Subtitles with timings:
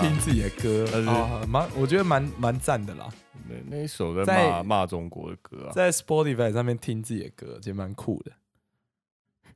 [0.00, 1.10] 听自己的歌。
[1.10, 3.08] 啊，蛮我觉得蛮蛮赞的啦，
[3.48, 8.32] 那那一首在在骂骂中国的歌啊，在 Spotify 上面听自己的歌，其实蛮酷的。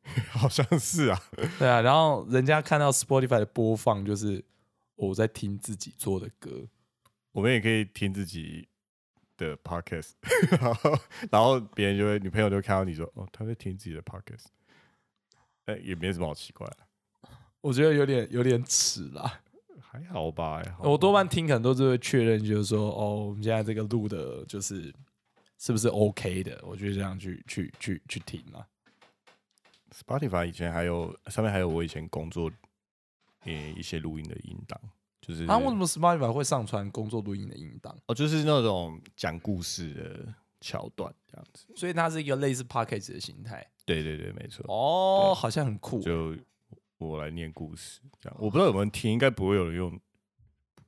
[0.31, 1.23] 好像是啊，
[1.61, 4.45] 对啊，然后人家看到 Spotify 的播放，就是
[4.97, 6.67] 我在听自己做的歌。
[7.31, 8.67] 我们也可以听自己
[9.37, 10.11] 的 podcast，
[10.61, 10.99] 然后
[11.31, 14.47] 然后别人就会女朋友就会看到你说哦，他在听自己的 podcast，
[15.67, 16.79] 哎、也没什么好奇怪的，
[17.61, 19.41] 我觉得有点有点耻啦。
[19.93, 24.91] 还好吧，还好吧我多半听可能都是会确认，就是说哦，我们现在这个录的，就是
[25.59, 26.59] 是不是 OK 的？
[26.63, 28.67] 我就这样去去去去听啊。
[29.95, 32.51] Spotify 以前还有上面还有我以前工作
[33.45, 34.81] 呃一些录音的音档，
[35.21, 37.95] 就是啊，为什么 Spotify 会上传工作录音的音档？
[38.07, 41.67] 哦，就是那种讲故事的桥段这样子。
[41.77, 43.71] 所以它是一个类似 Podcast 的形态。
[43.85, 44.65] 对对对，没错。
[44.69, 46.01] 哦，好像很酷。
[46.01, 46.35] 就
[47.09, 50.01] 我来念故事这样，我不知道有没有人听，应该不会有人用，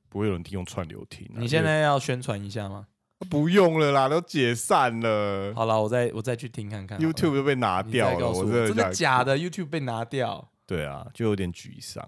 [0.09, 2.87] 不会有人听用串流听啊、你现在要宣传一下吗？
[3.29, 6.99] 不用了啦，都解散了好了，我再我再去听看看。
[6.99, 8.29] ，YouTube 就被拿掉了。
[8.29, 10.51] 我，我真的假的？YouTube 被拿掉？
[10.65, 12.07] 对啊，就有点沮丧，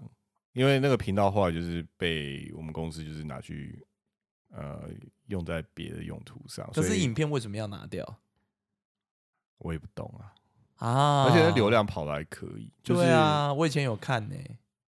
[0.52, 3.84] 因为那个频道后来就是被我们公司就是拿去
[4.50, 4.90] 呃
[5.28, 8.18] 用在别的用途上，可是影片为什么要拿掉
[9.58, 10.34] 我也不懂啊。
[10.78, 11.24] 啊？
[11.24, 14.34] 而且那流量跑的还可以，就是对啊，我以前有看呢、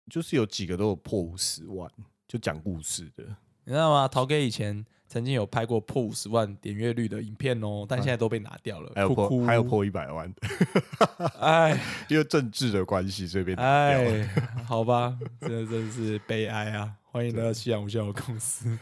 [0.09, 1.89] 就是有几个都有破五十万，
[2.27, 3.23] 就讲故事的。
[3.66, 4.08] 你知道吗？
[4.08, 8.91] 陶哥以前曾经有拍过破五十万点阅率的影片哦，但现在都被拿掉了。
[8.95, 10.33] 还有哭哭破还有，破一百万，
[11.39, 14.11] 哎因为政治的关系，所以被拿掉了。
[14.11, 14.30] 哎，
[14.66, 16.95] 好吧，真的真的是悲哀啊！
[17.11, 18.77] 欢迎来到夕阳无限的公司，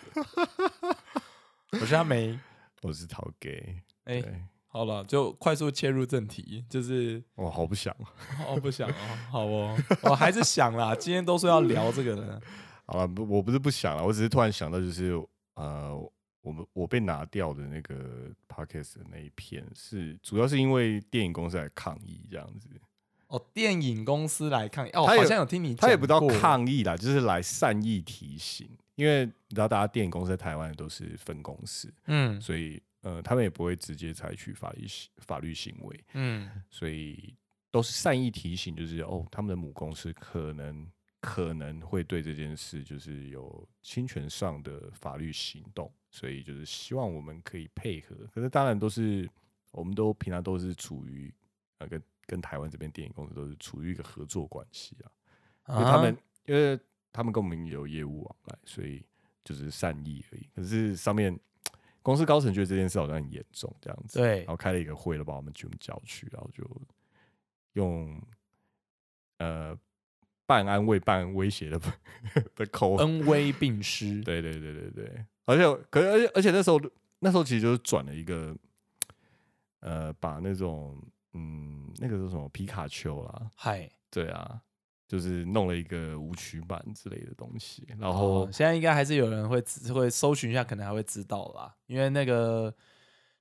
[1.79, 2.39] 我是阿梅。
[2.83, 7.95] 我是陶给，哎、对，好了，就快速切入正题，就是我好不想。
[8.47, 8.93] 哦，不想哦，
[9.31, 12.41] 好哦，我还是想啦，今天都说要聊这个的，
[12.85, 15.13] 好了，不，我不是不想了，我只是突然想到，就是
[15.55, 15.95] 呃，
[16.41, 22.69] 我们我被拿掉的那个 podcast 的那一片，是主要是因为电影公司来抗议这样子。
[23.27, 37.33] 哦，电影公司来抗议，哦，他好像有听你，他也不到抗议啦，就是来善意提醒，因为你知道，大家电影公司在台湾都是分公司，嗯所以呃，他们也不会直接采取法律行法律行为，嗯所以
[37.71, 40.85] 都是善意提醒，就是哦，他们的母公司可能
[41.21, 48.13] 可能会对这件事就是有侵权上的法律行动，所以就是希望我们可以配合。
[48.33, 49.29] 可是当然都是
[49.71, 51.33] 我们都平常都是处于
[51.77, 54.97] 呃跟跟台湾这边电影公司都是处于一个合作关系
[55.63, 56.77] 啊，因为他们、因为
[57.13, 59.01] 他们跟我们有业务往来，所以
[59.45, 60.49] 就是善意而已。
[60.53, 61.37] 可是上面
[62.07, 64.37] 公司高层觉得这件事好像很严重，这样子，对。
[64.37, 66.63] 然后开了一个会，了，把我们全部叫去，然后就
[67.73, 68.17] 用
[69.39, 69.77] 呃
[70.45, 71.77] 半安慰半威胁的
[72.55, 76.79] 的口吻，恩威并施，对对对对对，而且可是而且而且那时候
[77.19, 78.55] 那时候其实就是转了一个
[79.81, 80.97] 呃把那种
[81.33, 84.61] 嗯那个是什么皮卡丘啦，嗨，对啊。
[85.07, 92.73] 就是弄了一个舞曲版之类的东西，然后、哦，现在应该还是有人会知会搜寻一下，可能还会知道啦，因为那个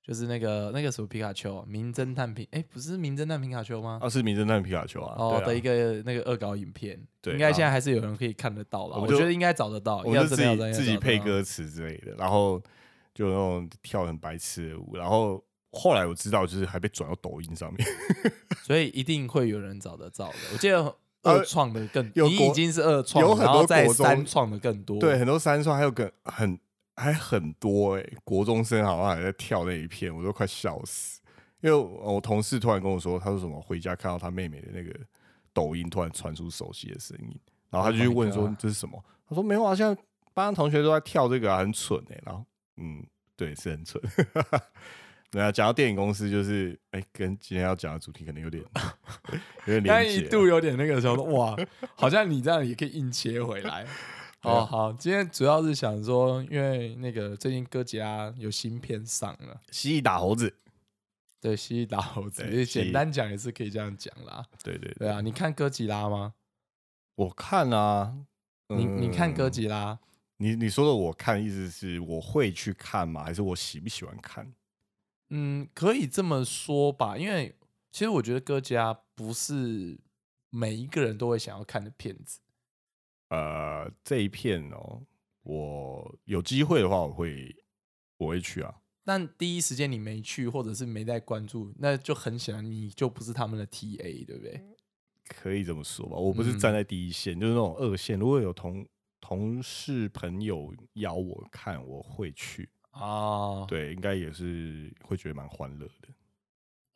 [0.00, 3.98] 就是那个那个什么皮卡丘，名侦探皮，哎，不是名侦探皮卡丘吗？
[4.00, 12.62] 啊是名侦探皮卡丘啊，哦啊的一个那个恶搞影片，对应该现在啊还是有人可以看得到了，我我觉得应该找得到，我们就自己自己配歌词之类的，然后
[13.12, 17.84] 就那种跳很白痴的舞，然后后来我知道，就是还被转到抖音上面，
[18.62, 20.36] 所以一定会有人找得到的。
[20.52, 26.58] 我记得呃二创的更，有你已经是二创，有很多然后再国中三创的更多，对，很多三创还有更很
[26.96, 31.20] 还很多哎、国中生好像还在跳那一片，我都快笑死。
[31.60, 34.94] 因为我我同事突然跟我说，他说什么回家看到他妹妹的那个
[35.52, 37.40] 抖音突然传出熟悉的声音，
[37.70, 39.02] 然后他就去 Oh 问说这是什么？
[39.28, 40.00] 他说没有啊，现在
[40.32, 42.44] 班上同学都在跳这个啊，很蠢哎、然后
[42.76, 43.04] 嗯，
[43.36, 44.00] 对，是很蠢。
[45.36, 48.64] 对啊，讲到电影公司，就是哎、跟今天要讲的主题可能有点
[49.68, 50.30] 有点连结啊。
[50.30, 51.54] 度有点那个时候，哇，
[51.94, 53.86] 好像你这样也可以硬切回来。
[54.44, 60.54] 哦，好，今天主要是想说，因为那个最近哥吉拉有新片上了，蜥蜴打猴子，
[61.38, 64.42] 对，蜥蜴打猴子，简单讲也是可以这样讲啦。
[64.62, 66.32] 对对对啊，你看哥吉拉吗？
[67.14, 68.16] 我看啊，
[68.68, 69.98] 你你看哥嗯吉拉，
[70.38, 73.22] 你你说的我看，意思是我会去看吗？
[73.22, 74.50] 还是我喜不喜欢看？
[75.30, 77.56] 嗯，可以这么说吧，因为
[77.90, 79.98] 其实我觉得哥吉拉不是
[80.50, 82.40] 每一个人都会想要看的片子。
[83.28, 85.02] 呃，这一片哦，
[85.42, 87.56] 我有机会的话，我会
[88.18, 88.82] 我会去啊。
[89.04, 94.64] 但第一时间你没去，或者是没在关注，那就很显然你就不是他们的 TA，对不对？
[95.28, 96.16] 可以这么说吧。
[96.16, 98.16] 我不是嗯站在第一线，就是那种二线。
[98.18, 98.86] 如果有同
[99.20, 102.68] 同事朋友邀我看，我会去。
[103.00, 106.08] 哦，对，应该也是会觉得蛮欢乐的。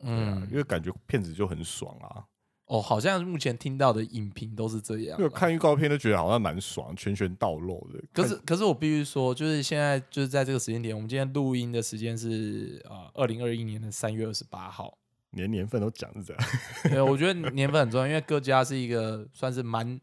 [0.02, 2.24] 嗯因，为感觉片子就很爽啊。
[2.66, 5.30] 哦，好像目前听到的影评都是这样因为。
[5.30, 8.00] 看预告片都觉得好像蛮爽，拳拳到肉的。
[8.12, 14.96] 可是，可是我必须说，就是现在就是在这个时间点，我们今天录音的时间是呃二零二一年的三月二十八号。
[15.32, 16.42] 连年份都讲是这样，
[16.90, 20.00] 对，我觉得年份很重要，因为各家是一个算是蛮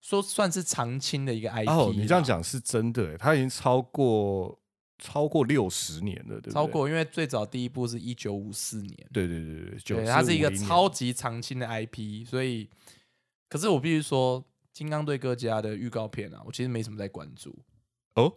[0.00, 4.56] 说算是常青的一个 IP 哦，你这样啦讲是真的耶，它已经超过
[4.98, 6.52] 超过六十年了，对不对？
[6.52, 12.68] 超过，因为最早第一部是一九五四年，对对对对，对，它是一个超级长青的 IP，所以，
[13.48, 14.42] 可是我必须说，
[14.72, 17.56] 《金刚对哥吉拉》的预告片啊，我其实没什么在关注。
[18.14, 18.32] 哦。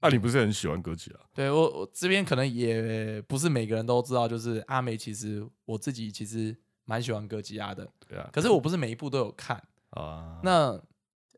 [0.00, 1.20] 那、你不是很喜欢哥吉拉？
[1.32, 9.56] 对我，我这边可能也不是每个人都知道，就是阿美其实我自己其实蛮喜欢哥吉拉的，对啊，可是我不是每一部都有看。
[9.90, 10.78] 啊，那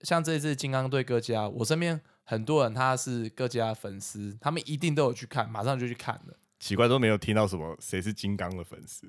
[0.02, 6.37] 像这一次《金刚对哥吉拉》，我身边很多人他是哥吉拉粉丝，他们一定都有去看，马上就去看了。
[6.58, 9.06] 奇怪都没有听到什么谁是金刚的粉丝。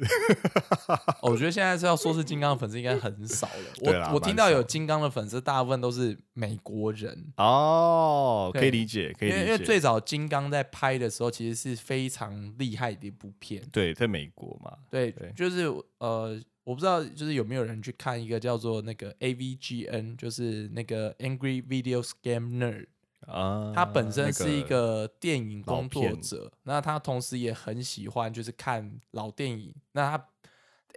[1.21, 4.09] 哦我觉得现在是要说是金刚的粉丝应该很少了。
[4.09, 9.45] 我我听到有金刚的粉丝，大部分都是美国人，哦，可以理解，可以理解。
[9.45, 13.63] 因为最早金刚在拍的时候，其实是非常厉害的一部片。
[13.71, 15.65] 对，在美国嘛，对，对就是
[15.99, 22.87] 呃，我不知道就是有没有人去看一个叫做那个 AVGN，就是那个 Angry Video Game Nerd，
[23.25, 29.73] 啊，他本身是一个电影工作者，那他同时也很喜欢就是看老电影。
[29.93, 30.29] 那他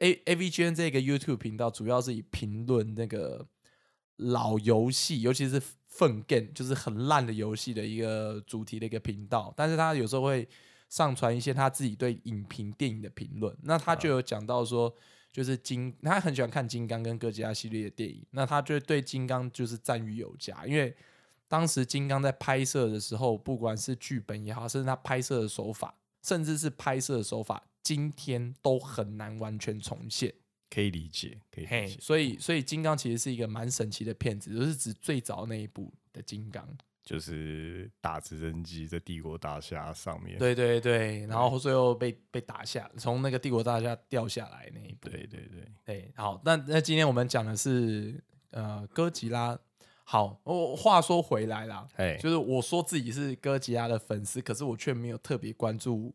[0.00, 3.46] A A V G N 这个 YouTube 频道主要是以评论那个
[4.16, 9.52] 老游戏，尤其是粪 game，就是很烂的游戏的一个主题的一个频道。
[9.56, 10.48] 但是他有时候会
[10.88, 13.56] 上传一些他自己对影评电影的评论。
[13.62, 14.94] 那他就有讲到说，
[15.32, 18.24] 就是金，他很喜欢看金刚跟哥吉拉系列的电影。
[18.30, 20.94] 那他就对金刚就是赞誉有加，因为
[21.50, 25.92] 当时金刚在拍摄的时候，不管是剧本也好，甚至他拍摄的手法，
[26.22, 30.32] 甚至是拍摄的手法，今天都很难完全重现。
[30.70, 31.98] 可以理解，可以理嘿，解。
[32.00, 36.64] 所以所以金刚其实是一个蛮神奇的片子，就是指最早那一部的金刚。
[37.02, 45.08] 就是打直升机在帝国大厦上面，对对对，然后最后被被打下，从那个帝国大厦掉下来那一部。
[45.08, 49.58] 对对对，对，好，那那今天我们讲的是呃哥吉拉。
[50.10, 56.12] 好，我话说回来啦，哎，就是我说自己是哥吉拉的粉丝，可是我却没有特别关注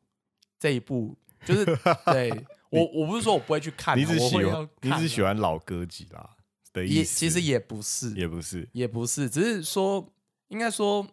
[0.59, 1.17] 这一部。
[1.45, 1.63] 就是
[2.11, 2.29] 对
[2.69, 6.29] 我，我不是说我不会去看啊，你只喜欢你只喜欢老哥吉拉
[6.73, 10.11] 的意也思，其实也不是，也不是，也不是，只是说，
[10.49, 11.07] 应该说，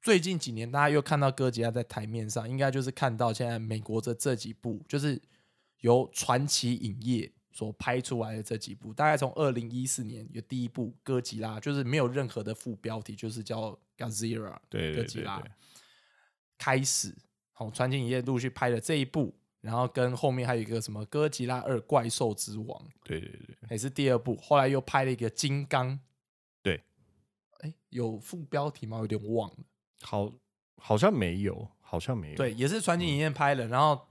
[0.00, 5.20] 最近几年大家又看到哥吉拉在台面上，应该就是看到现在美国的这几部，就是
[5.80, 15.42] 由传奇影业所拍出来的这几部，大概从二零一四年有第一部哥吉拉，就是没有任何的副标题，就是叫 Godzilla 对对对哥吉拉，
[16.58, 17.16] 开始，
[17.52, 19.34] 好、传奇影业陆续拍了这一部。
[19.60, 22.68] 然后跟后面还有一个什么《哥吉拉二：怪兽之王》，
[23.02, 25.90] 对对对，也是第二部，后来又拍了一个《金刚》。
[26.62, 26.82] 对，
[27.60, 28.98] 哎，有副标题吗？
[28.98, 29.56] 有点忘了。
[30.02, 30.30] 好，
[30.76, 33.66] 好像没有，好像没有，对，也是传奇影业拍的。
[33.66, 34.06] 然后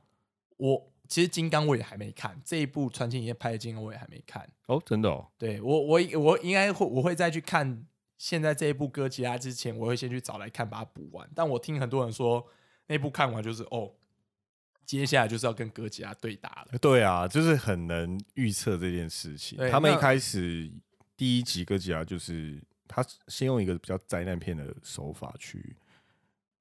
[0.58, 4.50] 我其实《金刚》我也还没看，这一部传奇影业拍的《金刚》我也还没看。
[4.66, 7.86] 哦，真的哦，对我，我我应该会我会再去看
[8.18, 11.30] 现在这一部哥吉拉之前，我会先去找来看，把它补完。
[11.36, 12.44] 但我听很多人说，
[12.88, 13.94] 那部看完就是哦，
[14.88, 16.80] 接下来就是要跟哥吉拉对打了。
[16.80, 20.68] 对啊，就是很能预测这件事情他们一开始
[21.16, 25.76] 第一集哥吉拉就是他先用一个比较灾难片的手法去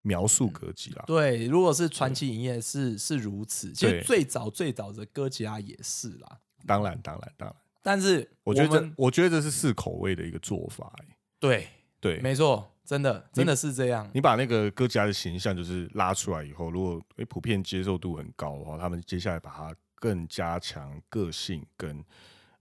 [0.02, 4.02] 描述哥吉拉，对，如果是传奇影业是是如此，其实对。
[4.02, 6.40] 最早最早的哥吉拉也是啦。
[6.66, 11.68] 当然当然当然，但是我觉得这们我觉得这是试口味的一个做法、欸，对，
[12.00, 14.09] 对，没错，真的真的是这样。
[14.12, 22.04] 你把那个哥吉拉的形象就是拉出来以后，如果诶普遍接受度很高的话，他们接下来把它更加强个性跟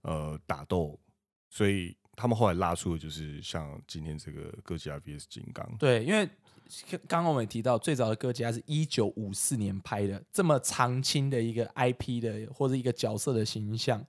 [0.02, 0.98] 呃打斗，
[1.50, 6.28] 所以他们后来拉出的就是像今天这个哥吉拉 VS 金刚，对，因为
[7.06, 14.04] 刚刚我们也提到，最早的哥吉拉是一九五四年拍的，这么长青的一个 IP 的或者一个角色的形象，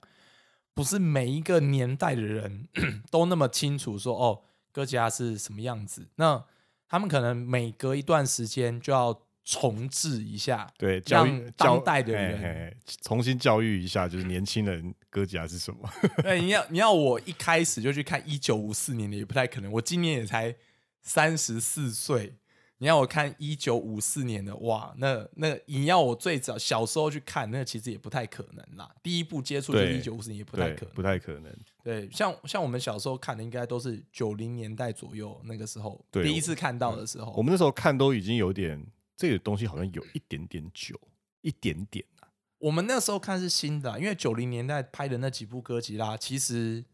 [0.72, 2.68] 不是每一个年代的人
[3.10, 4.42] 都那么清楚说哦，
[4.72, 6.08] 哥吉拉是什么样子。
[6.16, 6.44] 那
[6.88, 15.88] 他们可能每隔一段时间就要重置一下，对，教育让当代的嘿人嘿重新教育一下，就是年轻人哥吉拉是什么？
[16.22, 20.54] 对，你要你要我一开始就去看一九五四年的也不太可能，我今年也才
[21.02, 22.34] 三十四岁，
[22.78, 28.92] 你要我看一九五四年的，哇，那那你要我最早小时候去看，那其实也不太可能啦。
[29.02, 30.94] 第一部接触就一九五四年，也不太可能。
[30.94, 31.56] 不太可能。
[31.82, 37.32] 对，像像我们小时候看的，应该都是九零年代左右那个时候，第一次看到的时候。
[37.36, 38.84] 我们那时候看都已经有点
[39.16, 41.00] 这个东西好像有一点点久，
[41.42, 42.28] 一点点啊。
[42.58, 46.84] 我们那时候看是新的啊、因为九零年代拍的那几部哥吉拉，其实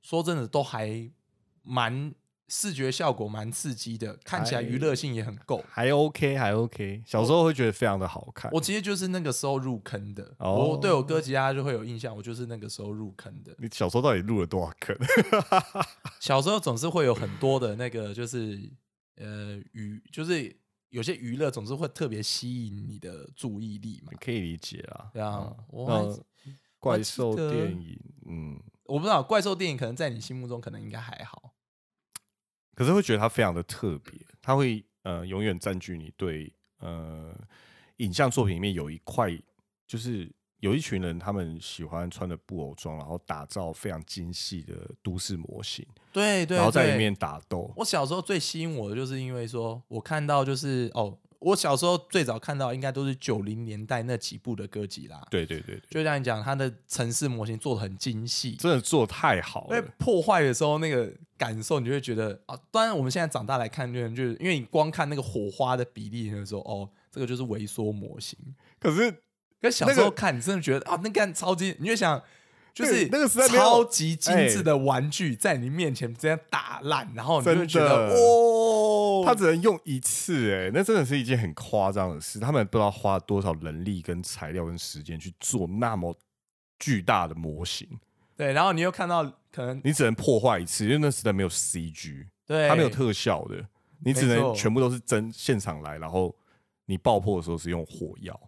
[0.00, 1.10] 说真的都还
[1.62, 2.14] 蛮
[2.48, 5.64] 视觉效果蛮刺激的，看起来娱乐性也很够。
[5.68, 7.02] 还 OK，还 OK。
[7.04, 8.50] 小时候会觉得非常的好看。
[8.52, 13.54] 我其实就是那个时候入坑的，哦我对我哥吉拉就会有印象，我就是那个时候入坑的。
[13.58, 14.96] 你小时候到底入了多少坑？
[16.20, 18.70] 小时候总是会有很多的那个，就是
[19.16, 20.54] 呃娱，就是
[20.90, 24.12] 有些娱乐总是会特别吸引你的注意力嘛。
[24.20, 25.10] 可以理解啊。
[25.12, 26.24] 对啊嗯我
[26.78, 27.98] 怪兽电影，
[28.28, 31.45] 嗯，我不知道怪兽电影可能在你心目中可能应该还好，
[32.76, 37.34] 可是会觉得它非常的特别，它会呃永远占据你对呃
[37.96, 39.36] 影像作品里面有一块，
[39.86, 40.30] 就是
[40.60, 47.72] 有一群人他们喜欢穿着布偶装，然后打造非常精细的都市模型，对对，对然后在里面打斗。
[47.76, 59.88] 我小时候最吸引我的，就是因为说我看到就是哦，我小时候最早看到应该都是九零年代那几部的歌集啦，对对对对，就像你讲，它的城市模型做的很精细，真的做得太好因为了。
[59.98, 68.38] 破坏的时候那个感受，你就会觉得啊，当然我们现在长大来看，就就是因为你光看那个火花的比例，你就说哦，这个就是微缩模型。
[68.78, 69.10] 可是
[69.60, 72.22] 可是小时候看，你真的觉得啊，那个超级，你就想。
[72.76, 78.14] 就是那个时代超级精致的玩具在你面前直接打烂，然后你就会觉得哦，
[79.26, 82.38] 他只能用一次、哎，那真的是一件很夸张的事。
[82.38, 86.16] 他们不知道花多少人力、跟材料、跟时间去做那么
[86.78, 87.88] 巨大的模型，
[88.36, 93.66] 对，然后你又看到可能你只能破坏一次，因为那时代没有 CG，对它没有特效的，
[94.04, 96.36] 你只能全部都是真现场来，然后
[96.84, 98.38] 你爆破的时候是用火药。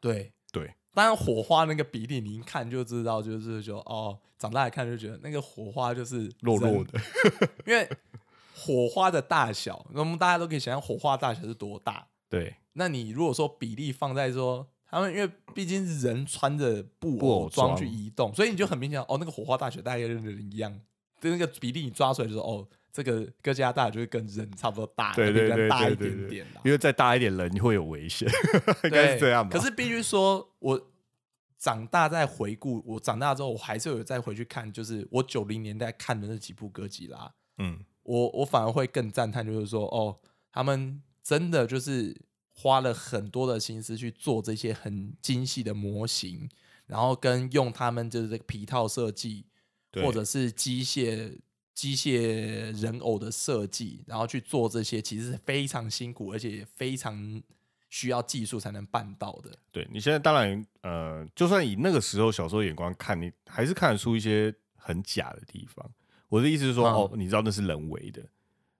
[0.00, 7.00] 对对，当然火花那个比例，你一看就知道，就是就哦，长大来看就觉得那个火花就是弱弱的，
[7.66, 7.88] 因为
[8.64, 12.08] 火花的大小，我们大家都可以想象火花大小是多大。
[12.30, 20.72] 对那你如果说比例放在说他们，因为毕竟是人穿着布布偶偶装装去移动，所以你就很明显哦，那个火花大小大概跟人一样，
[21.20, 26.60] 的那个比例你抓出来就说哦，这个哥吉拉大小就会跟人差不多大，比对对对大一点点啦。
[26.64, 28.28] 因为再大一点人会有危险，
[28.84, 29.56] 应该对是这样吧？
[29.56, 30.80] 可是必须说，我
[31.58, 40.16] 长大再回顾，我长大之后，我还是有再回去看，就是我九零年代看的那几部哥吉拉，嗯，我我反而会更赞叹，就是说，哦，
[40.52, 42.14] 他们真的就是
[42.52, 46.48] 花了很多的心思去做这些很精细的模型，
[46.86, 49.46] 然后跟用他们就是这个皮套设计，
[49.94, 51.38] 或者是机械
[51.74, 52.20] 机械
[52.80, 57.42] 人偶的设计，然后去做这些，其实是非常辛苦，而且也非常
[57.88, 59.50] 需要技术才能办到的。
[59.72, 65.90] 对你现在当然呃，就算以那个时候小时候眼光看，你还是看得出一些很假的地方。
[66.28, 68.22] 我的意思是说，嗯哦，你知道那是人为的，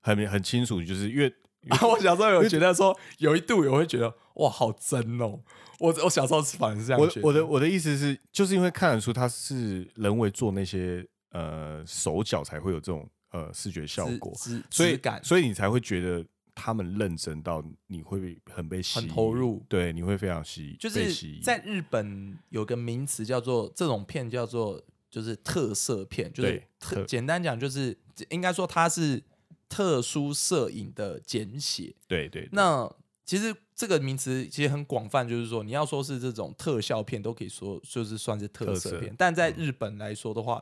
[0.00, 1.32] 很很清楚，就是因为
[1.82, 5.40] 我小时候有觉得说，有一度我会觉得哇，好真哦。
[5.80, 7.26] 我我小时候反而是这样我觉得。
[7.26, 16.24] 我的我的意思是，就是因为看得出他是人为做那些呃手脚才会有这种呃视觉效果，质所以质感，所以你才会觉得
[16.54, 24.80] 他们认真到你会被很被吸很投入对，你会非常吸，就是被吸引在日本有个名词叫做这种片叫做
[25.14, 27.96] 就是特色片，就是特特简单讲就是
[28.30, 29.22] 应该说它是
[29.68, 31.94] 特殊摄影的简写。
[32.08, 32.92] 对对对那
[33.24, 39.14] 其实这个名词其实很广泛，就是说你要说是这种特效片，都可以说就是算是特特色色片。
[39.16, 40.60] 但在日本来说的话，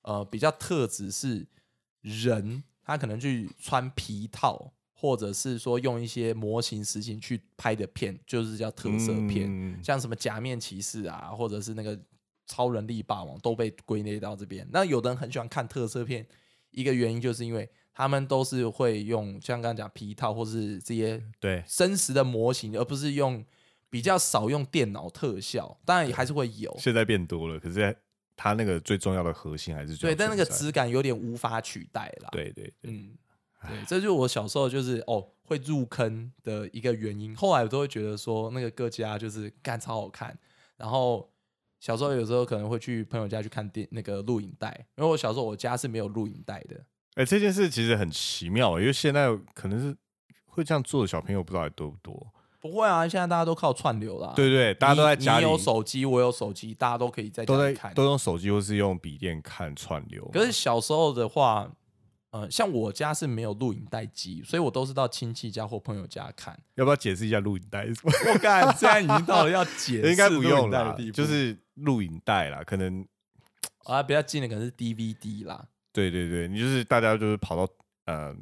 [0.00, 1.46] 呃，比较特指是
[2.00, 9.46] 人他可能去穿皮套，或者是说用一些模型实景去拍的片，就是叫特色片。
[9.46, 12.00] 嗯像什么假面骑士啊，或者是那个
[12.50, 14.66] 超人力霸王都被归类到这边。
[14.72, 16.26] 那有的人很喜欢看特色片，
[16.72, 23.44] 一个原因就是因为他们都是会用像刚刚讲皮套或是这些对真实的模型，而不是用
[23.88, 25.78] 比较少用电脑特效。
[25.84, 27.96] 当然也还是会有，现在变多了，可是
[28.36, 33.16] 它那个最重要的核心还是对，但那个质感有点无法取代了。，对对對，嗯，
[33.68, 37.36] 对，这就是我小时候就是哦会入坑的一个原因。
[37.36, 40.38] 后来我都会觉得说那个哥吉拉就是干超好看，
[40.76, 41.30] 然后
[41.80, 46.76] 小时候有时候可能会去朋友家去看电那个录影带，因为我小时候我家是没有录影带的。
[47.14, 49.96] 哎、这件事其实很奇妙，因为现在可能是
[50.44, 52.32] 会这样做的小朋友不知道还多不多。
[52.60, 54.34] 不会啊，现在大家都靠串流啦。
[54.36, 57.94] 对对，大家都在家里你有手机，我有手机，大家都可以在家都看。
[57.94, 60.28] 都用手机或是用笔电看串流。
[60.30, 61.72] 可是小时候的话，
[62.32, 66.54] 呃，像我家是没有录影带机，所以我都是到亲戚家或朋友家看。
[66.74, 68.12] 要不要解释一下录影带是什么？
[68.30, 73.06] 我感现在已经到了要解释 应该不用录影带的地，步，就是录影带啦，可能
[73.84, 75.68] 啊比较近的可能是 DVD 啦。
[75.92, 77.68] 对对对，你就是大家就是跑到
[78.04, 78.34] 呃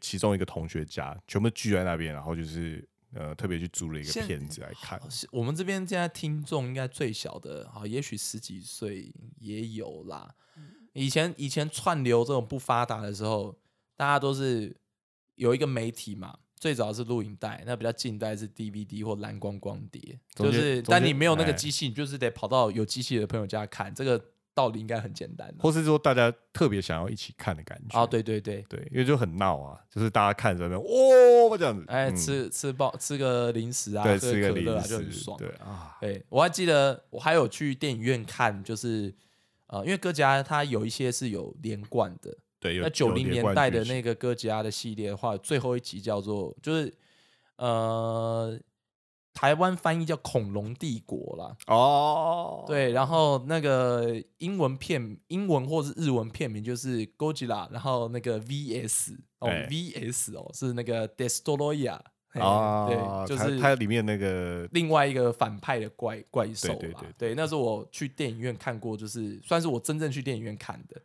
[0.00, 5.00] 其中一个同学家，全部聚在那边，然后就是呃特别去租了一个现片子来看。
[5.10, 10.34] 是我们这边现在听众应该最小的，啊，也许十几岁也有啦。
[10.92, 13.56] 以前以前串流这种不发达的时候，
[13.96, 14.74] 大家都是
[15.34, 24.18] 有一个媒体嘛，最早是录影带，那比较近代是 DVD 或蓝光光碟，就是但你没有那个哎机器，你就是得跑到有机器的朋友家看，这个
[24.54, 25.56] 道理应该很简单的。
[25.58, 35.36] 或是说大家特别想要一起看的感觉哦，对对对，对，因为就很闹啊，就是大家看着那边哦这样子，哎，嗯吃吃爆吃个零食啊，对吃个零可乐啊，就很，爽。
[35.38, 39.14] 对啊，对，我还记得我还有去电影院看，就是
[39.66, 42.34] 呃，因为哥吉拉它有一些是有连贯的，
[42.72, 46.92] 对，那九零年代的那个个哥吉拉的系列的话，最后一集叫做就是
[47.56, 48.58] 呃，
[49.32, 51.56] 台湾翻译叫《恐龙帝国》啦。
[51.66, 66.76] 哦，对，然后那个英文片、英文或是日文片名就是《Godzilla》，然后那个 VS 哦哎，VS 哦是那个 Destroyer 嘿啊，对，就是它它里面那个另外一个反派的怪怪兽啦。
[66.78, 71.00] 对对对那是我去电影院看过，就是算是我真正去电影院看的。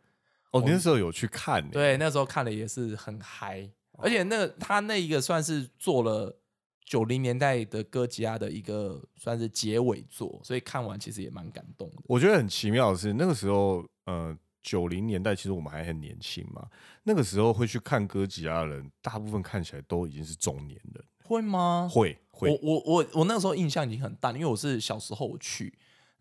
[0.52, 1.70] 哦，你那时候有去看呢？
[1.72, 3.68] 对，那时候看了也是很嗨，
[3.98, 6.38] 而且那个他那一个算是做了
[6.84, 11.96] 九零年代的哥吉拉的一个算是结尾作，所以看完其实也蛮感动的。
[12.04, 16.68] 我觉得很奇妙的是，那个时候，呃，九零年代其实我们还很年轻嘛，
[17.04, 21.88] 那个时候会去看哥吉拉的人，大部分看起来都已经是中年人，会吗？
[21.90, 25.72] 会会我我我我那时候印象已经很淡，因为我是小时候我去，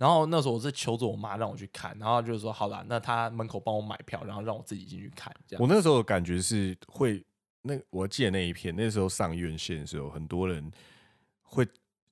[0.01, 5.61] 然后那时候我是求着我妈让我去看，然后就是说好啦，那她门口帮我买票，然后让我自己进去看，这样。
[5.61, 7.23] 我那时候的感觉是会，
[7.61, 10.71] 那我记得那一片，那时候上院线的时候，很多人
[11.43, 11.63] 会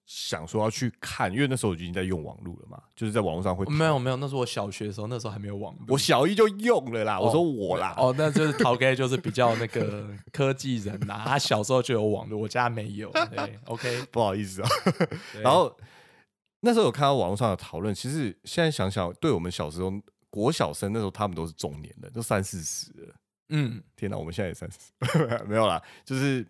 [0.06, 5.86] 想说要去看，因为那时候我已经在用网络了嘛，就是在网络上会没有没有，那是我小学的时候，那时候还没有网络。
[5.88, 13.10] 我小一就用了啦，我说我啦， 哦，那就是陶哥就是比较那个科技人啦、他小时候就有网络，我家没有。
[13.12, 14.04] 对，OK。
[14.14, 14.70] 不好意思啊。
[15.34, 15.76] 对然后
[16.62, 19.94] 那时候有看到网络上的讨论，其实现在想想，对我们小时候
[20.30, 23.16] 国小生那时候他们都是中年人，都三四十了。
[23.48, 24.78] 嗯，天哪，我们现在也三十，
[25.48, 26.46] 没有啦，就是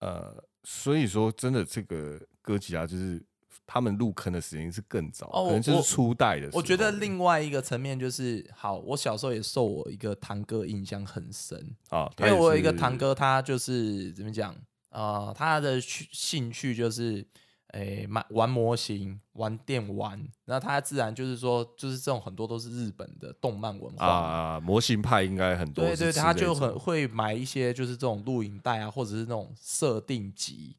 [0.00, 0.34] 呃，
[0.64, 3.22] 所以说真的这个哥吉拉就是
[3.66, 6.48] 他们入坑的时间是更早，哦可能就是初代的。
[6.54, 14.52] 我觉得另外一个层面就是，好，我小时候也受我一个堂哥印象很深，啊，因为我有一个堂哥，他就是怎么讲
[14.88, 17.26] 啊、呃他的趣兴趣就是。
[17.72, 30.76] 诶，买玩模型、玩电玩，那他自然就是说，就是这种很多都是日本的动漫文化啊，模型派应该很多对对，他就很会买一些就是这种录影带啊，或者是那种设定集。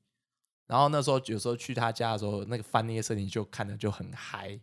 [0.67, 4.59] 然后那时候有时候去他家的时候，那个翻那些设定就看的就很嗨。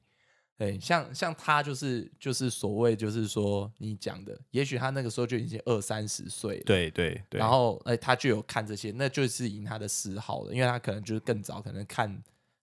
[0.61, 12.15] 对，像像他就是就是所谓就是说你讲的，也许他那个时候就已经二三十岁了，对对对，然后哎、他就有看这些，那就是以他的嗜好了，因为他可能就是更早，可能看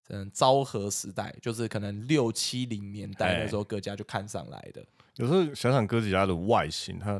[0.09, 4.85] 嗯昭和时代，就是可能六七零年代哎那时候各家就看上来的。
[5.15, 7.19] 有时候想想哥吉拉的外形，他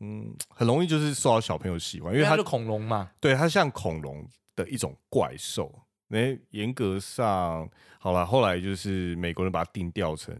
[0.00, 5.74] 嗯很容易就是受到小朋友喜欢，因为它因为他就恐龙嘛，对他像恐龙的一种怪兽。
[6.08, 10.36] 那严格上好了，后来就是美国人把它定调成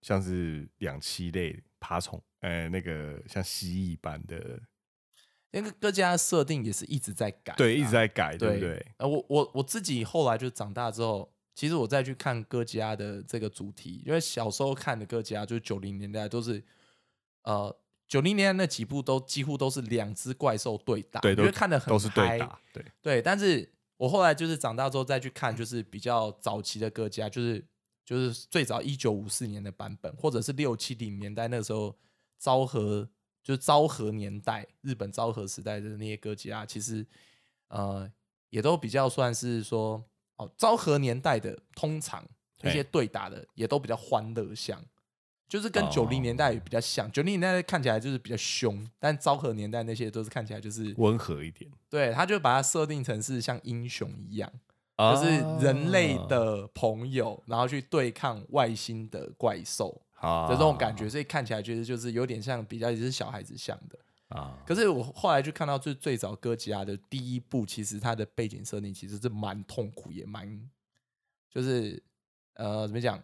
[0.00, 4.60] 像是两栖类爬虫，呃，那个像蜥蜴般的，
[5.50, 8.86] 那个各家的设定也是一直在改啊、对，一直在改，对对不对？
[8.98, 16.64] 呃，我我我自己后来就长大之后，其实我再去看哥吉拉的这个主题，因为小时候看的哥吉拉就是九零年代都是，
[17.42, 17.74] 呃，
[18.08, 27.64] 九零年代那几部都几乎都是两只怪兽对打，对，因为看的很都是对嗨打，对，对，但是我后来就是长大之后再去看，就是比较早期的歌家，就是
[28.04, 31.96] 就是最早一九五四年的版本，或者是六七零年代那时候
[32.38, 33.08] 昭和，
[33.42, 37.06] 就是昭和年代日本昭和时代的那些歌家，其实
[37.68, 38.10] 呃
[38.50, 40.04] 也都比较算是说
[40.36, 42.26] 哦，昭和年代的通常
[42.60, 44.84] 那些嘿对打的也都比较欢乐向。
[45.48, 45.88] 就是跟哦。
[45.92, 54.52] 九零年代比较像，九零年代看起来就是比较凶，但昭和年代那些都是看起来就是温和一点，对，他就把它设定成是像英雄一样，
[54.96, 60.48] 就就是人类的朋友，然后去对抗外星的怪兽啊。
[60.48, 63.98] 的这种感觉，所以看起来觉得就是有点像比较也是小孩子像的。
[64.28, 70.70] 啊，可是我后来就看到最最早哥吉拉的第一部，其实它的背景设定其实是蛮痛苦，也蛮
[71.50, 72.02] 就是
[72.54, 73.22] 呃怎么讲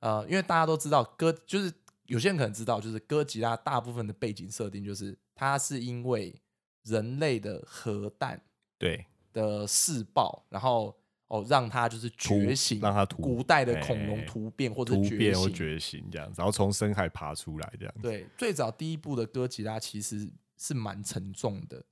[0.00, 1.72] 呃，因为大家都知道哥就是
[2.04, 6.34] 有些人可能知道，就是哥吉拉大部分的背景设定就是它是因为
[6.82, 8.42] 人类的核弹
[8.78, 10.96] 对，的试爆，然后
[11.28, 15.02] 哦让它就是觉醒，让它突古代的恐龙哎突变或者突。
[15.10, 21.84] 变或觉醒这样子，然后从深海爬出来这样子对，最早第一部的哥吉拉其实是蛮沉重的，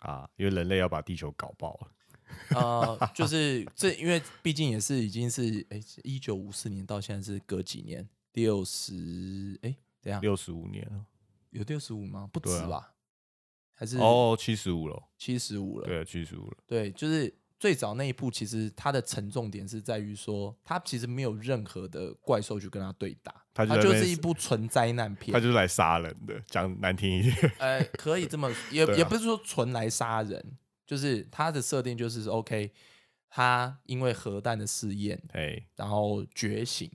[0.00, 1.90] 啊，因为人类要把地球搞爆了。
[2.50, 11.04] 呃，就是这，因为毕竟也是已经是哎，一九五四年到现在是隔几年，六十哎，等一下六十五年了，
[11.50, 12.28] 有六十五吗？
[12.32, 12.94] 不止吧？
[13.74, 15.86] 还是哦，七十五了，七十五了？
[15.86, 25.40] 对，七十五了，对，就是最早那一部，其实它的沉重点是在于说，它其实没有任何的怪兽去跟它对打，它就是一部纯灾难片它。
[25.40, 32.72] 就是来杀人的，讲难听一点，呃，可以这么也、 啊也不是说纯来杀人，就是它的设定就是说 OK，
[33.28, 36.90] 他因为核弹的试验，哎，然后觉醒，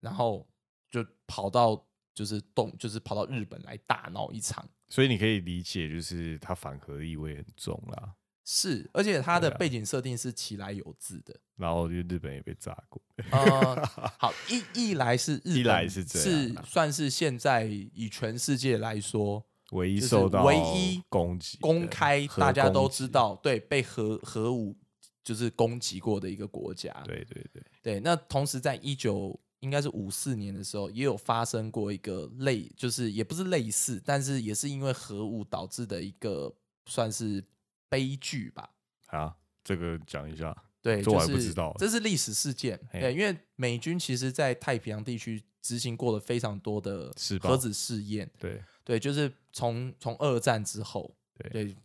[0.00, 0.48] 然后
[0.90, 4.68] 就跑到就是动，就是跑到日本来大闹一场。
[4.88, 8.14] 所以你可以理解，就是他反核意味很重啦。
[8.44, 11.40] 是，而且它的背景设定是其来有自的。
[11.54, 13.86] 然后就日本也被炸过，呃，
[14.18, 24.76] 好，一一来是日本 一来是这样是啊算是现在以全世界来说唯一受到唯一攻击、公开大家都，知道，对被核核武
[25.22, 26.92] 就是攻击过的一个国家。
[27.04, 36.54] 对对对，对，那同时在一九应该是五四年的时候，也有发生过一个类，就是也不是类似，但是也是因为核武导致的一个
[36.86, 37.44] 算是
[37.88, 38.70] 悲剧吧。
[39.06, 42.78] 啊，这个讲一下，对，这我就是还不知道这是历史事件。
[42.90, 48.28] 对，因为美军其实在太平洋地区执行过了非常多的核子试验。
[48.38, 51.14] 对对，就是从从二战之后，
[51.50, 51.76] 对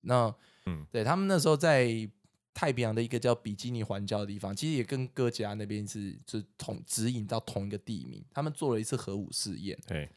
[0.00, 0.34] 那
[0.66, 2.08] 嗯对他们那时候在
[2.54, 9.78] 太平洋的一个叫比基尼环礁的地方，其实也跟哥吉拉那边是是同指引到同一个地名，他们做了一次核武试验。
[9.86, 10.08] 对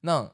[0.00, 0.32] 那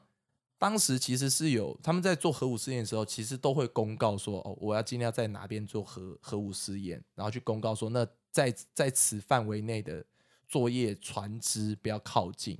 [0.57, 10.03] 当时其实是有他们在做核武试验的时候，其实都会公告说，哦，我要尽量在哪边做核核武试验，然后去公告说，那在在此范围内的
[10.47, 12.57] 作业船只不要靠近。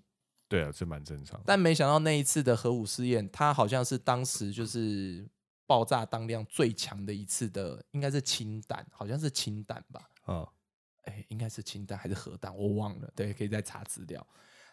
[0.56, 1.41] 对啊，这蛮正常。
[1.46, 5.28] 但没想到那一次的核武试验，它好像是当时就是
[5.65, 10.10] 爆炸当量最强的一次的，应该是氢弹，好像是氢弹吧？
[10.24, 10.48] 啊，
[11.04, 13.12] 哎，应该是氢弹还是核弹，我忘了。
[13.15, 14.26] 对，可以再查资料。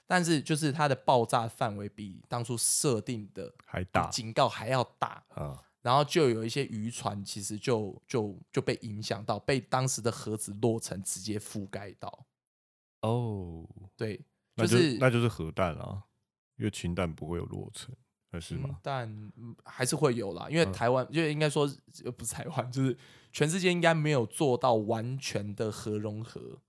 [0.06, 12.26] 但是就是它的爆炸范围比当初设定的还大警告还要大，啊，然后就有一些渔船其实就就就被影响到，被当时的核子落成直接覆盖到。
[13.00, 13.66] 哦，
[13.96, 16.02] 对，那就就是那就是核弹啊，
[16.56, 17.94] 因为氢弹不会有落成，
[18.30, 18.78] 还是嗯吗？
[18.82, 21.70] 但嗯还是会有啦，因为嗯台湾，就应该说
[22.04, 22.96] 呃不是台湾，就是
[23.32, 26.60] 全世界应该没有做到完全的核融合，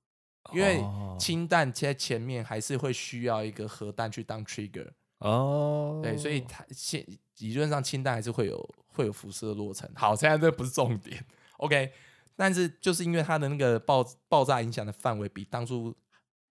[0.53, 7.05] 因为哦氢弹在前面还是会需要一个核弹去当 trigger，哦，对，所以它现
[7.39, 9.89] 理论上氢弹还是会有会有辐射落成。
[9.95, 11.25] 好，现在这不是重点，
[11.57, 11.91] OK，
[12.35, 15.95] 但是就是因为它的那个爆爆炸影响的范围比当初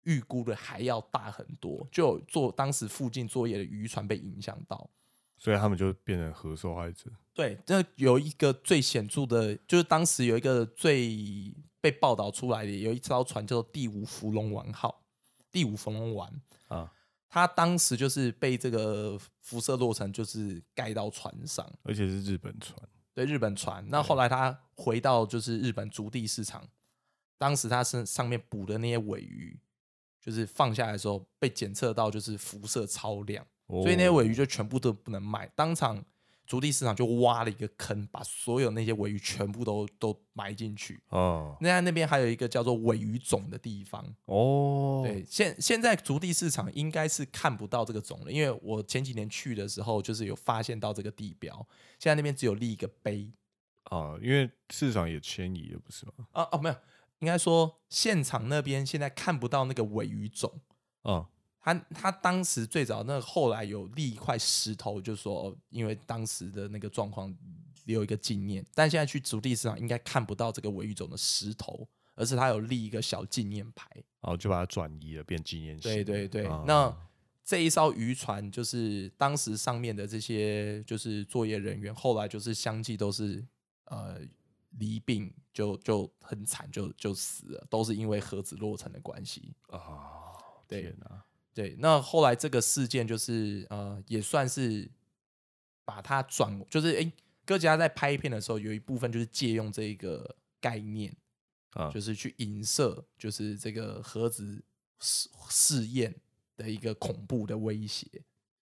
[0.04, 4.90] 预估的还要大很多，就有做当时附近作业的渔船被影响到。
[5.38, 7.10] 所以他们就变成核受害者。
[7.34, 15.02] 对，那有一个最显著的，就是当时有一个最被报道出来的，有一艘船叫做第五福龙丸号，
[15.50, 16.32] 第五福龙丸
[16.68, 16.92] 啊，
[17.28, 22.78] 它当时就是被这个辐射落成，就是盖到船上，而且是日本船，
[23.12, 23.84] 对日本船。
[23.88, 26.68] 那后来它回到就是日本竹地市场，
[27.36, 29.58] 当时它身上面捕的那些尾鱼，
[30.22, 33.44] 就是放下来的时候被检测到就是辐射超量。
[33.68, 36.04] 所以那些尾鱼就全部都不能卖，当场
[36.46, 41.00] 竹地市场就挖了一个坑，把所有那些尾鱼全部都都埋进去。
[41.08, 51.54] 哦那那边还有一个叫做尾鱼种的地方，哦，对，现现在竹地市场应该是看不到这个种了，因为我前几年去的时候，就是有发现到这个地标，
[51.98, 53.32] 现在那边只有立一个碑。
[53.84, 56.12] 啊，因为市场也迁移了，不是吗？
[56.32, 56.74] 啊哦，没有，
[57.22, 60.52] 应该说现场那边现在看不到那个尾鱼种。
[61.04, 61.24] 嗯，
[61.60, 67.32] 他他当时最早那后来有立一块石头，就说、哦因为当时的那个状况
[67.84, 73.88] 留一个纪念，但现在去竹地市场应该看不到这个尾鱼种的石头，而是他有立一个小纪念牌。
[74.20, 75.90] 然后就把它转移了，变纪念性。
[75.90, 76.96] 对对对，啊那
[77.44, 83.44] 这一艘渔船就是当时上面的这些就是作业人员，后来就是相继都是
[83.86, 84.20] 呃
[84.78, 89.54] 离病，就就很惨，就就死了，都是因为核子落成的关系。
[89.68, 90.32] 啊，
[90.66, 90.94] 对
[91.54, 94.90] 对，那后来这个事件就是呃，也算是
[95.84, 97.12] 把它转，就是诶，
[97.44, 101.14] 哥吉拉在拍片的时候，有一部分就是借用这个概念，
[101.72, 104.64] 啊，就是去影射，就是这个核子
[105.00, 106.14] 试试验
[106.56, 108.08] 的一个恐怖的威胁。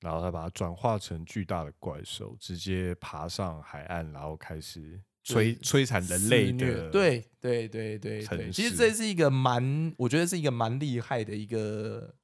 [0.00, 6.90] 然后他把它转化成巨大的怪兽，直接爬上海岸，然后开始摧摧残人类的。
[6.90, 12.14] 对对对对对，城其实市这是一个蛮，我觉得是一个蛮厉害的一个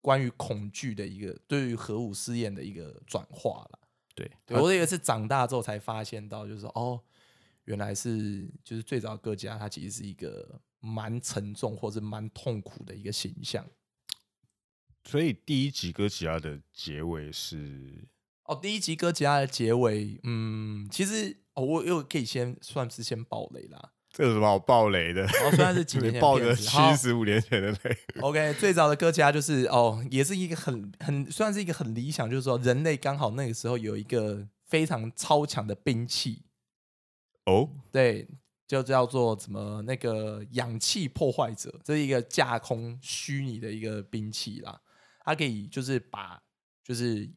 [0.00, 3.78] 关于恐惧的一个对于核武试验的一个转化了。
[4.14, 7.00] 对，对我也是长大之后才发现到，就是说哦，
[7.64, 13.66] 原来是就是最早各家它其实是一个蛮沉重或是蛮痛苦的一个形象。
[15.04, 18.06] 所以第一集哥吉拉的结尾是
[18.44, 23.92] 哦，第一集哥吉拉的结尾，嗯，其实哦，我又可以先算是先爆雷啦。
[24.10, 25.24] 这有什么好爆雷的？
[25.24, 27.96] 哦，虽然是几年前的 爆个片子好七十五年前的雷。
[28.20, 36.42] OK，最早的哥吉拉就是哦，也是一个很很算是一个很理想，就是说人类刚好那个时候有一个非常超强的兵器，
[37.46, 38.28] 哦，对，
[38.66, 44.78] 就叫做什么那个氧气破坏者，这是一个架空虚拟的一个兵器啦，
[45.24, 46.42] 它可以就是把
[46.84, 47.30] 就是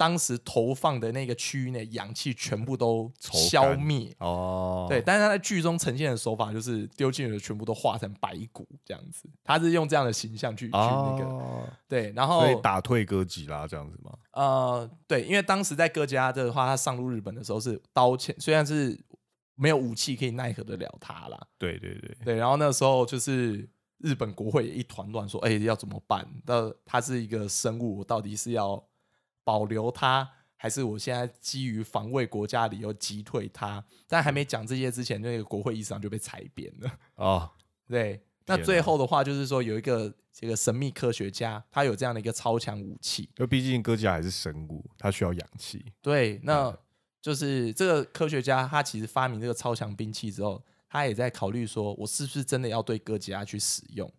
[0.00, 4.16] 当时投放的那个区域内氧气全部都消干灭。
[4.18, 14.10] 哦，对，，但是他在剧中呈现的手法就是丢进去的全部都化成白骨这样子，他是用这样的形象去去那个、哦，对，然后所以打退哥吉拉这样子吗？
[14.32, 18.98] 呃，对，因为当时在哥吉拉的话，他上路日本的时候是刀剑，虽然是
[19.54, 21.38] 没有武器可以奈何得了他啦。
[21.58, 26.26] 对对对，对，然后那时候就是日本国会也一团乱，说，哎、要怎么办？
[26.46, 28.82] 那它是一个生物，我到底是要
[29.44, 33.84] 保留它，还是我现在基于防卫国家理由击退它？
[34.06, 36.98] 但还没讲这些之前，那个国会议事长就被裁扁了。
[37.16, 37.50] 哦，
[37.88, 45.84] 对，那最后的话就是说，有一个这个神秘科学家，他有这样的一个超强武器，因为毕竟哥吉拉还是生物，它需要氧气。
[46.02, 46.76] 对，那
[47.22, 54.10] 就是这个科学家，他其实发明这个超强兵器之后，他也在考虑说，我是不是真的要对哥吉拉去使用？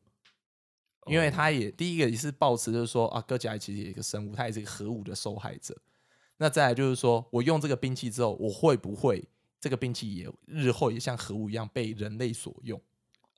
[1.08, 5.76] 因为哦他也第一个也是抱持就是说啊，哥吉拉其实也是一个生物，他也是一个核武的受害者。
[6.38, 9.24] 那再来就是说我用这个兵器之后，我会不会
[9.60, 12.82] 这个兵器也日后也像核武一样被人类所用？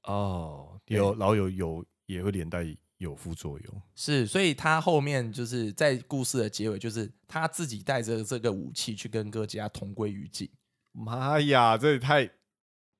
[0.03, 2.65] 哦，有，然后有有也会连带
[2.97, 3.81] 有副作用。
[3.95, 10.49] 是，所以他后面就是在故事的结尾，就是他自己带着这个武器去跟哥吉拉同归于尽。
[10.91, 12.25] 妈呀，这也太，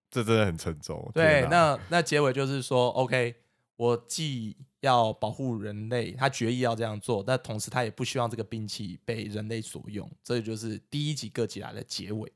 [0.10, 1.10] 这真的很沉重。
[1.14, 3.36] 对那那结尾就是说，OK，
[3.84, 12.32] 我既要保护人类，他决意要这样做，但同时他也不希望这个兵器被人类所用，这就是第一集哥吉拉的结尾。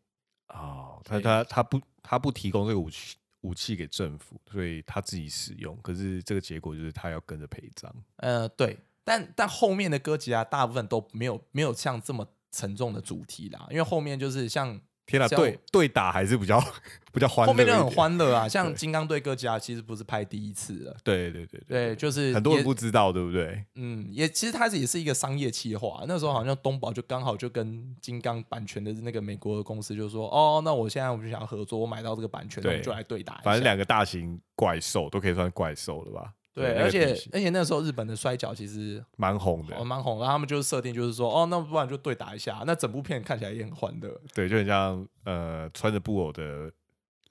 [0.50, 5.78] 哦，他他他不他不提供这个武器武器给政府，所以他自己使用。
[5.82, 7.94] 可是这个结果就是他要跟着陪葬。
[8.18, 14.78] 呃，对，但但后面的哥吉拉大部分都没有没有像这么沉重的主题啦，因为后面就是像
[15.08, 16.62] 天哪，像对对打还是比较
[17.14, 20.96] 比较欢后面就很欢乐啊，像金刚对哥吉拉其实不是拍第一次了。
[21.04, 23.64] 对对对对，就是很多人不知道，对不对？
[23.76, 26.04] 嗯，也其实它也是一个商业企划。
[26.08, 33.44] 那时候好像东宝就刚好就跟金刚版权的那个美国的公司就说，哦，那我现在我就想要合作，我买到这个版权，我们就来对打一下。
[33.44, 36.34] 反正两个大型怪兽都可以算怪兽了吧？
[36.58, 44.20] 对，而且而且那时候日本的摔跤其实蛮红的哦，蛮红，然后他们就是设定就是说，哦，那不然就对打一下，那整部片看起来也很欢乐。
[44.34, 46.72] 对，就很像呃穿着布偶的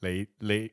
[0.01, 0.71] 擂擂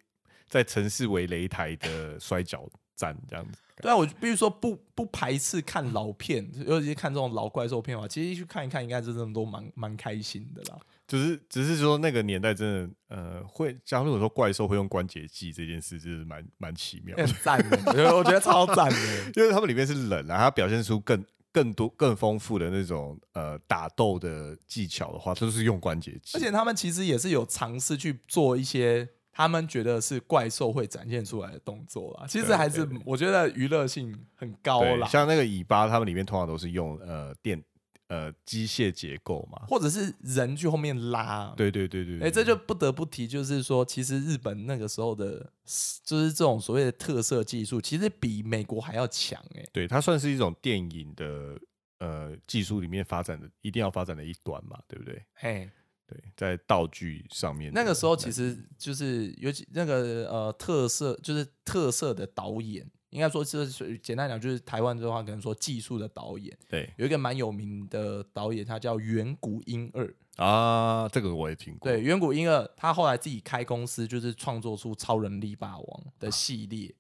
[0.48, 3.60] 在城市为擂台的摔跤战这样子。
[3.82, 10.80] 对啊，我必须说不不排斥看老片，尤其是看这种老怪兽片的话，其实去看一看，应该真的都蛮蛮开心的啦。
[11.08, 18.98] 就是只是说那个年代真的呃会，假如我说怪兽会用关节技这件事，就是蛮蛮奇妙的很， 赞的，我觉得我觉得超赞的。
[19.36, 32.26] 因为他们里面是冷啊，它表现出更更多更丰富的那种呃打斗的技巧的话，都是用关节技，而且他们其实也是有尝试去做一些他们觉得是怪兽会展现出来的动作啦。
[32.28, 37.62] 其实还是我觉得娱乐性很高对，啦，像那个尾巴，他们里面通常都是用呃电
[38.08, 41.54] 呃机械结构嘛，或者是人去后面拉。
[41.58, 45.52] 对对对对哎、对这就不得不提，就是说，其实日本那个时候的，
[46.04, 51.60] 就是这种所谓的特色技术，其实比美国还要强哎、对，它算是一种电影的
[52.00, 55.24] 呃技术里面发展的一定要发展的一端嘛，对不对？
[55.36, 55.70] 嘿，
[56.06, 70.13] 对，在道具上面那个时候其实就是尤其那个呃特色，就是特色的导演，应该说是简单讲，就是台湾的话，可能说技术的导演，对有一个蛮有名的导演，他叫远古英二。
[70.38, 76.91] 啊，这个我也听过，对，远古英二，他后来自己开公司，就是创作出超人力霸王的系列，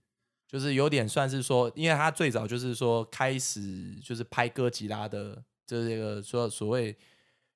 [0.47, 6.95] 就是有点算是说，因为他最早就是说开始就是拍哥吉拉的，就是这个说所谓，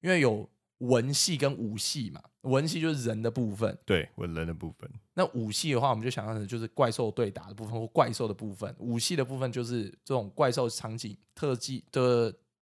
[0.01, 12.33] 因为有文戏跟武戏嘛，文戏就是人的部分，对，文人的部分，那武戏的话，我们就想象成就是怪兽对打的部分或怪兽的部分，武戏的部分就是这种怪兽场景特技的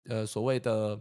[0.05, 1.01] 呃所谓的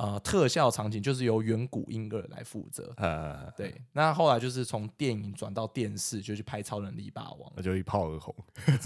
[0.00, 2.90] 呃特效场景，就是由远古婴儿来负责。
[2.96, 8.34] 啊，对，那后来就是从电影转到电视，就去拍《超能力霸王那就一炮而红。》，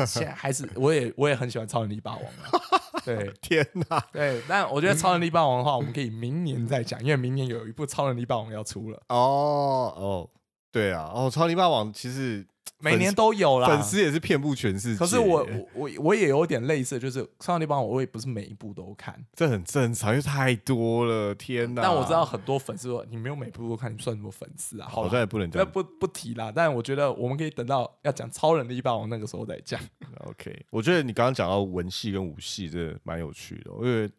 [0.07, 2.81] 现在还是我也我也很喜欢《超能力霸王》啊。
[3.05, 4.00] 对天哪！
[4.12, 10.31] 对，但我觉得《超能力霸王》的话，我们可以明年再讲，因为明年有一部《超能力霸王》要出了，哦哦，
[10.72, 12.46] 对啊，哦，超能力霸王其实
[12.85, 13.68] 每年都有啦。
[13.68, 14.99] 粉丝也是遍布全世界。
[14.99, 19.18] 可是我我我我也有点类似，就是《上帝帮我》，我也不是每一部都看。
[19.35, 21.83] 这很正常，因为太多了，天哪！
[21.83, 24.88] 但我知道很多粉丝说你没有每部都看，你算什么粉丝啊？
[24.88, 25.49] 好像也不能。
[25.55, 26.53] 那不不提啦。
[26.55, 29.81] 但我觉得我们可以等到要讲《超能力霸王》那个时候再讲。
[30.27, 34.11] OK，我觉得你刚刚讲到文戏跟武戏，这蛮有趣的哦、因为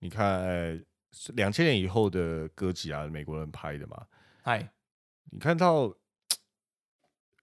[0.00, 0.82] 你看，
[1.34, 4.02] 两千年以后的歌集啊，美国人拍的嘛，
[4.42, 4.70] 嗨，
[5.30, 5.92] 你看到，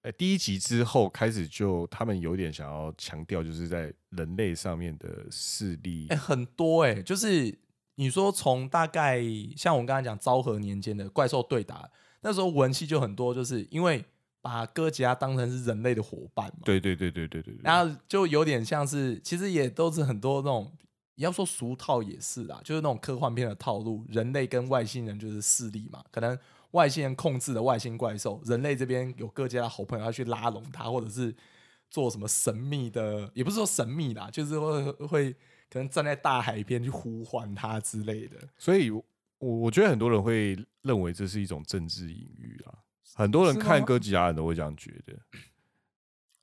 [0.07, 7.53] 呃，第一集之后开始就他们有点想要强调，就是在人类上面的势力哎、，很多哎、就是
[7.95, 9.21] 你说从大概
[9.57, 11.89] 像我们刚才讲昭和年间的怪兽对打，
[12.21, 14.01] 那时候文戏就很多，就是因为
[14.41, 20.71] 把哥吉拉当成是人类的伙伴嘛，对对对对对对对，然后就有点像是，其实也都是很多那种，
[21.15, 26.39] 你要说俗套也是啦，就是那种科幻片的套路，人类跟外星人就是势力嘛，可能
[26.77, 31.35] 外星人控制的外星怪兽，人类这边有各家的好朋友要去拉拢他，或者是
[31.89, 35.33] 做什么神秘的，也不是说神秘啦，就是会会
[35.71, 38.37] 可能站在大海边去呼唤他之类的。
[38.59, 39.03] 所以我
[39.39, 42.77] 我觉得很多人会认为这是一种政治隐喻啊，
[43.15, 45.13] 很多人看哥吉拉人都会这样觉得。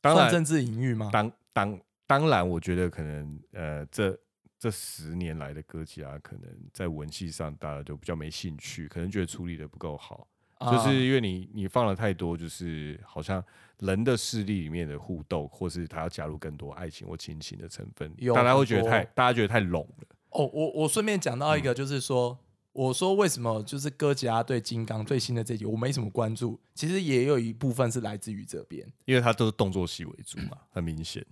[0.00, 1.10] 当然，政治隐喻吗？
[1.12, 4.18] 当当当然，我觉得可能呃，这
[4.58, 10.26] 这十年来的哥吉拉，可能在文戏上大家就比较没兴趣，可能觉得处理的不够好，
[10.60, 13.44] 就啊是因为你你放了太多，就是好像
[13.80, 20.06] 人的势力里面的互斗，或是他要加入更多爱情或亲情的成分，有大家会觉得太大家觉得太拢了。
[20.30, 22.38] 哦，我我顺便讲到一个，就是说，
[22.72, 31.24] 我说为什么就是哥吉拉对金刚最新的这集我没什么关注，其实也有一部分是来自于这边因为它都是动作戏为主嘛，很明显。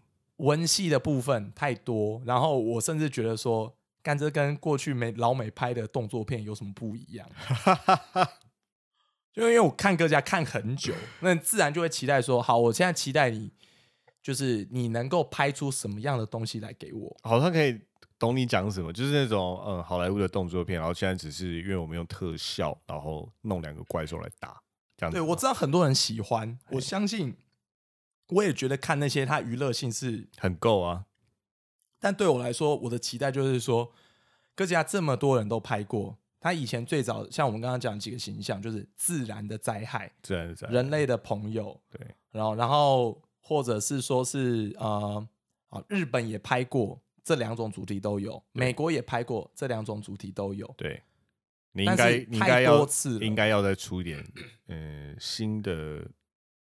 [0.43, 7.29] 文戏的部分太多，然后我甚至觉得说，干这跟过去美老美拍的动作片有什么不一样？
[9.33, 13.51] 就因为我看各家看很久，那自然就会期待说，好，我现在期待你，
[14.23, 17.17] 就是你能够拍出什么样的东西来给我。
[17.23, 17.81] 好像可以
[18.19, 24.61] 懂你讲什么，就是那种嗯好莱坞的动作片，然后现在只是因为我们用特效，然后弄两个怪兽来打，
[24.99, 25.17] 这样子。
[25.17, 27.35] 对，我知道很多人喜欢，我相信，
[28.33, 31.07] 我也觉得看那些它娱乐性是，很够啊。
[32.01, 33.93] 但对我来说，我的期待就是说，
[34.55, 42.01] 哥吉拉这么多人都拍过，他以前最早像我们刚刚讲几个形象，就是自然的灾害、自然是人类的朋友，对
[42.33, 45.29] 然后然后或者是说是呃
[45.69, 51.01] 啊，日本也拍过这两种主题都有，美国也拍过这两种主题都有，对，
[51.71, 54.27] 你应但该你应该要次应该要再出一点
[54.67, 56.05] 嗯新的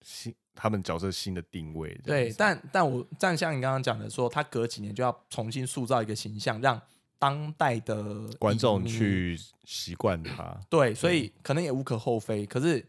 [0.03, 6.81] 新他们角色新的定位对，但但我但像你刚刚讲的说，他隔几年就要重新塑造一个形象，让
[7.19, 12.45] 当代的观众去习惯他，对，所以可能也无可厚非。
[12.45, 12.85] 可是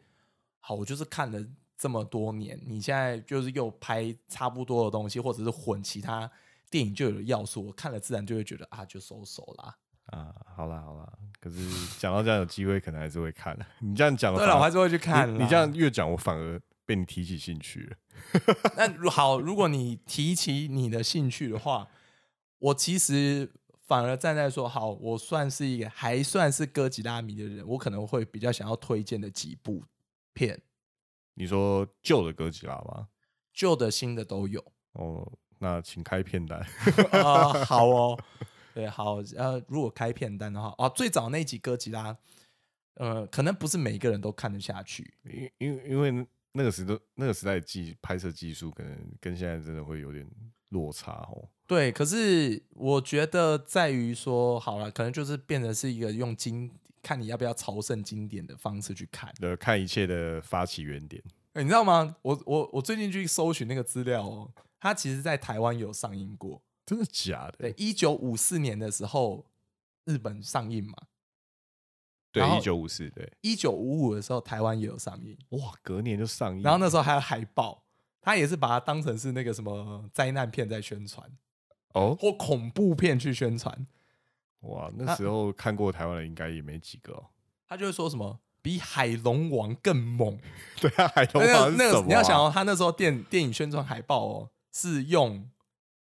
[0.59, 1.41] 好，我就是看了
[1.77, 6.29] 这么多年，你现在就是又拍差不多的东西，或者是混其他
[6.69, 9.75] 电影就有的要素，我看了自然就会觉得啊，就收手啦。
[10.07, 11.57] 啊，好啦好啦，可是
[11.97, 13.57] 讲到这样有机会，可能还是会看。
[13.79, 17.97] 你这样讲对了，我还是会去看你你这样越讲，我反而被你提起兴趣了。
[18.77, 21.87] 那如好，如果你提起你的兴趣的话，
[22.59, 23.51] 我其实
[23.85, 29.83] 反而站在说，好，我算是一个还算是哥吉拉迷的人，我可能会比较想要推荐的几部
[30.33, 30.61] 片，
[31.33, 33.07] 你说旧的哥吉拉吗？
[33.53, 34.63] 旧的、新的都有。
[34.93, 36.59] 哦，那请开片单。
[37.11, 38.19] 啊、好哦，
[38.73, 42.17] 对，好，呃，如果开片单的话，哦，最早那集哥吉拉，
[42.95, 50.27] 呃，可能不是每一个人都看得下去，因因因为那个时代那个时代的技拍摄技术，可能跟现在真的会有点
[50.69, 51.49] 落差哦。
[51.67, 59.33] 对，可是我觉得在于说，好了，可能就是变成是一个用经，看你要不要朝圣经典的方式去看。
[59.41, 61.21] 呃，看一切的发起原点。
[61.53, 62.15] 欸你知道吗？
[62.21, 66.61] 我我我最近去搜寻那个资料哦，它其实在台湾有上映过。
[66.85, 67.57] 真的假的？
[67.59, 69.45] 对，一九五四年的时候，
[70.05, 70.93] 日本上映嘛，
[72.33, 75.37] 对一九五四，对，一九五五的时候，台湾也有上映。
[75.49, 76.63] 哇，隔年就上映。
[76.63, 77.83] 然后那时候还有海报，
[78.19, 81.31] 他也是把它当成是那个什么灾难片在宣传，
[81.93, 83.85] 哦，或恐怖片去宣传。
[84.61, 87.25] 哇，那时候看过台湾的应该也没几个哦。
[87.67, 90.39] 他就会说什么比海龙王更猛。
[90.81, 92.01] 对啊，海龙那个那个？
[92.07, 95.47] 你要想哦，他那时候电电影宣传海报哦，是用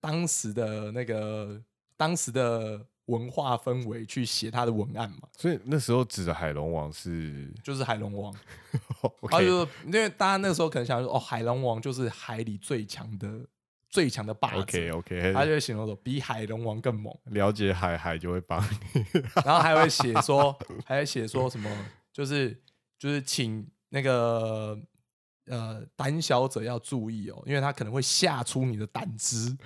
[0.01, 1.63] 当时的那个
[1.99, 8.35] 当时的文化氛围去写他的文案嘛，所以那时候指的海龙王是就是海龙王。
[9.31, 13.47] 他就因为大家那个时候可能想说，哦，海龙王就是海里最强的
[13.91, 19.05] 最强的霸主 OK OK，他就会形容说比海龙王更猛，了解海海就会帮你。
[19.45, 21.71] 然后还会写说， 还会写说什么，
[22.13, 22.59] 就是
[22.99, 24.79] 就是请那个
[25.47, 29.57] 呃胆小者要注意哦，因为他可能会吓出你的胆汁，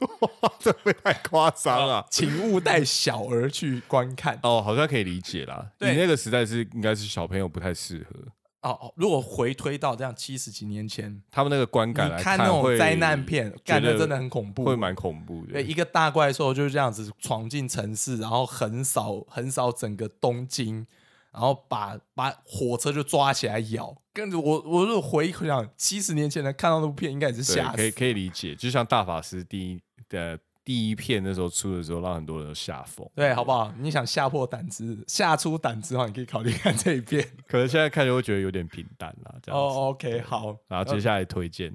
[0.60, 2.06] 这会太夸张了。
[2.10, 4.38] 请勿带小儿去观看。
[4.42, 5.66] 哦，好像可以理解啦。
[5.80, 8.20] 你对那个时代是应该是小朋友不太适合，
[8.62, 15.52] 哦哦，如果回推到这样七十几年前，他们那个观感来看那种会灾难片，感觉得真的很恐怖，会蛮恐怖的。
[15.52, 20.86] 对，一个大怪兽就是这样子闯进城市，然后横扫横扫整个东京，
[21.32, 23.96] 然后把把火车就抓起来咬。
[24.12, 27.76] 跟着我，我如果回想七十年前的看到那部片，应该也是对吓死。
[27.76, 33.08] 可以可以理解，就像大法师第一的第一片那时候出的时候，让很多人都吓疯。
[33.14, 33.72] 对，好不好？
[33.78, 37.24] 你想吓破胆子、吓出胆子的话，你可以考虑看这一遍。
[37.46, 39.76] 可能现在看就会觉得有点平淡啦，这样子。
[39.78, 40.56] 哦，OK，好。
[40.66, 41.72] 然后接下来推荐，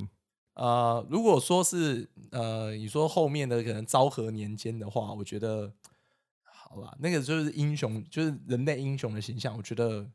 [0.55, 5.71] 呃，如果说是呃，你说后面的可能昭和年间的话，我觉得
[6.73, 9.55] 好吧，那个就是英雄，就是人类英雄的形象。
[9.55, 10.05] 我觉得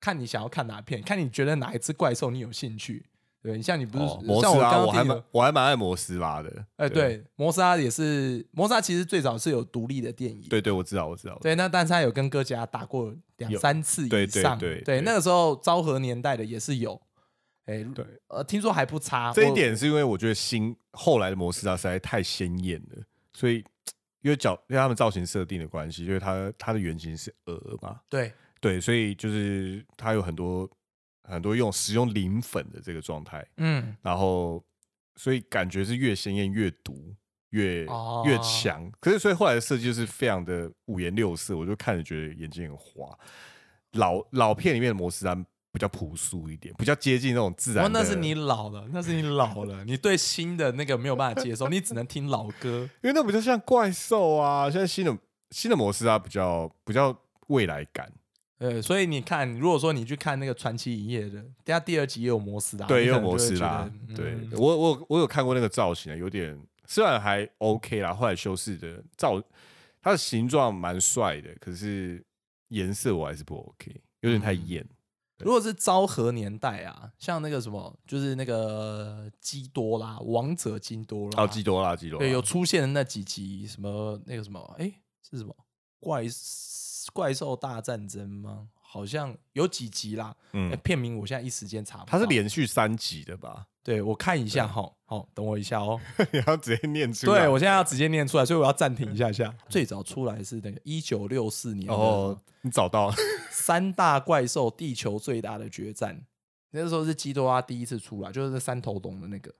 [0.00, 3.06] 看你想要看哪片，看你觉得哪一只怪兽你有兴趣。
[3.42, 6.62] 对你像你不是、哦，摩斯拉，我还蛮我还蛮爱摩斯拉的。
[6.76, 11.38] 哎、对，摩斯拉也是，摩斯拉其实最早是有独立的电影，对对，我知道我知道。
[11.40, 17.00] 对，那但是他有跟哥吉拉打过两三次以上，对对对那个时候昭和年代的也是有，
[17.64, 23.02] 哎、对，呃，听说还不差，这一我点是因为我觉得新后来的摩斯拉实在太鲜艳了，
[23.32, 23.64] 所以
[24.22, 30.70] 因为角因为他们造型设定的关系，因为它它的原型是鹅嘛，对对，所以就是它有很多
[31.24, 34.64] 很多用使用磷粉的这个状态，嗯，然后
[35.16, 37.14] 所以感觉是越鲜艳越毒。
[37.50, 43.18] 越哦越强，可是所以后来的设计就是非常的五颜六色，我就看着觉得眼睛很花。
[43.94, 45.34] 老老片里面的摩斯拉
[45.72, 52.88] 比较朴素一点，比较接近那种自然哦，那是你老了，那是你老了，你对新的那个没有办法接受，你只能听老歌。
[53.02, 54.70] 因为那比较像怪兽啊。
[54.70, 55.16] 现在新的
[55.50, 57.16] 新的模式啊，比较比较
[57.48, 58.12] 未来感，
[58.58, 64.14] 呃，所以你看，如果说你去看那个传奇影业的，等下第二集也有摩斯拉，对，也有你可能就摩斯拉会觉得。
[64.16, 69.40] 对嗯我我我有看过那个造型啊，有点虽然还 OK 啦，后来修饰的造
[70.02, 72.24] 它的形状蛮帅的，可是
[72.68, 74.86] 颜色我还是不 OK，有点太嗯艳。
[75.44, 84.92] 如果是昭和年代啊，像那个什么，就是那个基多拉，王者基多拉，哦，基多拉，基多拉，对，有出现的那几集，什么那个什么，哎，
[85.28, 85.54] 是什么
[85.98, 86.24] 怪
[87.12, 88.68] 怪兽大战争吗？
[88.82, 92.10] 好像有几集啦，嗯哎，，片名我现在一时间查不到。
[92.10, 93.68] 它是连续三集的吧？
[93.82, 95.98] 对我看一下哈，好，等我一下哦。
[96.32, 97.40] 你要直接念出来。
[97.40, 99.54] 对我现在要直接念出来，所以我要暂停一下下。
[99.68, 103.14] 最早出来是那个一九六四年哦，你找到了
[103.50, 106.22] 三大怪兽地球最大的决战，
[106.72, 109.52] 那时候是基多拉第一次出来，就是那三头龙的那个，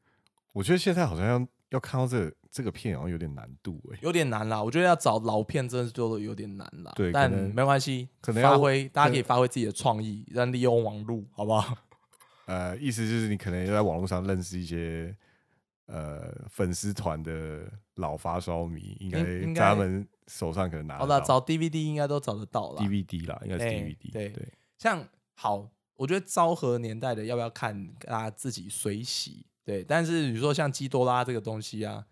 [0.53, 3.99] 我觉得现在好像要要看到这个这个片，好像有点难度哎。
[4.03, 4.62] 有点难啦。
[4.62, 6.93] 我觉得要找老片真的是做的有点难啦。
[6.95, 11.75] 对但没关系，可能要发挥，大家可可以发挥自己的创意，让利用网络，好不好？
[12.51, 15.16] 呃，意思就是你可能要在网络上认识一些
[15.86, 22.80] 呃粉丝团的老发烧迷，应该应该在他们手上可能拿好了，找 DVD 应该都找得到了。
[22.82, 24.12] DVD 啦，应该是哎 DVD。
[24.12, 29.46] 对对，像好，我觉得昭和年代的要不要看，大家自己随喜。
[29.64, 32.05] 对，但是你说像基多拉这个东西啊，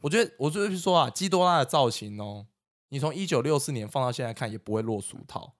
[0.00, 2.46] 我觉得我就是说啊，基多拉的造型哦，
[2.88, 5.54] 你从一九六四年放到现在看也不会落俗套。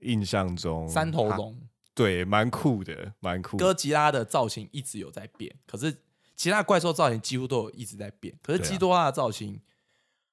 [0.00, 1.58] 印象中三头龙、
[1.94, 3.64] 对，蛮酷的，蛮酷的。
[3.64, 5.96] 哥吉拉的造型一直有在变，可是
[6.34, 9.60] 其他怪兽造型几乎都有一直在变，可是基多拉的造型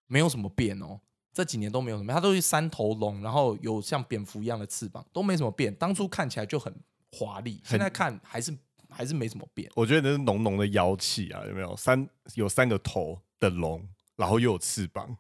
[0.08, 1.00] 没有什么变哦。
[1.34, 5.74] 这几年都没有什么，它都是三头龙，然后有像蝙蝠一样的翅膀，都没什么变。
[5.76, 6.76] 当初看起来就很
[7.14, 8.54] 华丽，现在看还是
[8.90, 9.72] 还是没什么变。
[9.76, 11.74] 我觉得那是浓浓的妖气啊，有没有？
[11.78, 13.88] 三有三个头的龙，
[14.18, 15.16] 然后又有翅膀，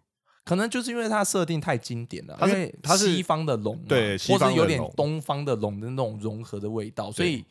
[0.51, 7.45] 可能就是因为它设定太经典了，它是因为它是西方的龙，对西或者有点东方的龙的那种融合的味道，所以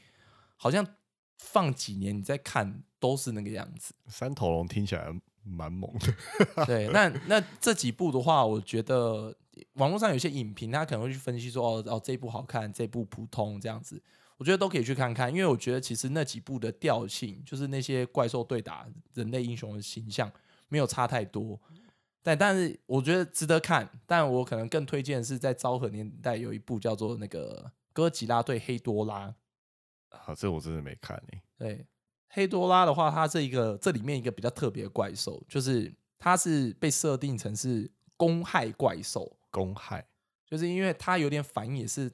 [0.58, 0.86] 好像
[1.38, 3.94] 放几年你再看都是那个样子。
[4.08, 5.10] 三头龙听起来
[5.42, 6.14] 蛮猛的。
[6.66, 9.34] 对，那那这几部的话，我觉得
[9.76, 13.98] 网络上有些影评，他可能会去分析说，哦哦，这部好看，这部普通这样子，
[14.36, 20.30] 我觉得都可以去看看，因为我觉得其实那几部的调性，就是那些怪兽对打人类英雄的形象，
[20.68, 21.58] 没有差太多。
[22.22, 29.34] 但但是我觉得值得看，但我可能更推荐是在昭和年代有一部叫做那个哥吉拉对黑多拉。
[30.10, 31.86] 好，这我真的没看诶、对，
[32.28, 40.06] 黑多拉的话，它这一个这里面一个比较特别的怪兽，就是它是被设定成是公害怪兽，公害
[40.44, 42.12] 就是因为它有点反应，也是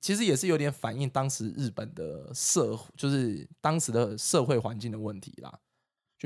[0.00, 5.60] 其实也是有点反映当时日本的社，就是当时的社会环境的问题啦。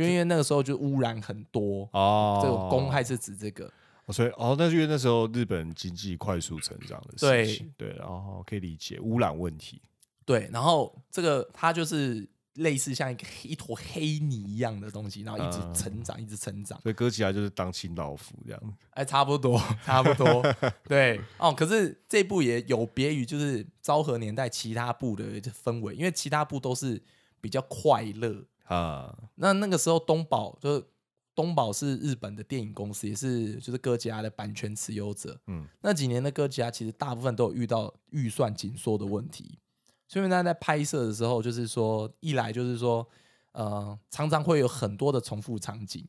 [0.04, 3.70] 就因为那个时候就污染很多，哦，这个公害是指这个。
[4.06, 9.82] 哦，所以哦，那是因为那时候日本经济快速成长的对事情，对，然后可以理解污染问题，
[10.24, 16.80] 对，然后这个它就是类似像一个黑一坨黑泥一样的东西，然后一直嗯成长，一直成长。
[16.80, 18.76] 所以哥吉拉就是当清道夫这样。
[18.90, 20.42] 哎，差不多，差不多，
[20.88, 21.52] 对哦。
[21.52, 27.02] 可是这部也有别于就是昭和年代其他部的氛围，因为其他部都是
[27.40, 28.42] 比较快乐。
[28.68, 30.86] 啊，那那个时候东宝就是
[31.34, 35.38] 东宝是日本的电影公司，也是就是哥吉拉的版权持有者。
[35.46, 39.58] 嗯，那几年的哥吉拉其实大部分都有遇到预算紧缩的问题，
[40.06, 43.08] 所以大家在拍摄的时候，就是说一来就是说，
[43.52, 46.06] 呃，常常会有很多的重复场景。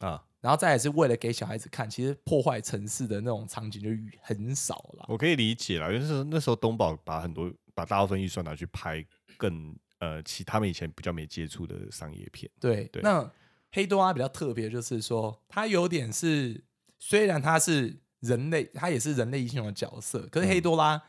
[0.00, 3.88] 啊，然后再也是为了给小孩子看，其实破坏城市的那种场景就
[4.20, 5.06] 很少了。
[5.08, 9.02] 我可以理解啦，因为那时候那时候东宝把很多把大部分预算拿去拍
[9.38, 13.02] 更呃其他们以前比较没接触的商业片，对，对。
[13.02, 13.32] 那
[13.72, 16.64] 黑多拉比较特别，就是说它有点是，
[16.98, 21.02] 虽然它是人类，它也是人类英雄的角色，可是黑多拉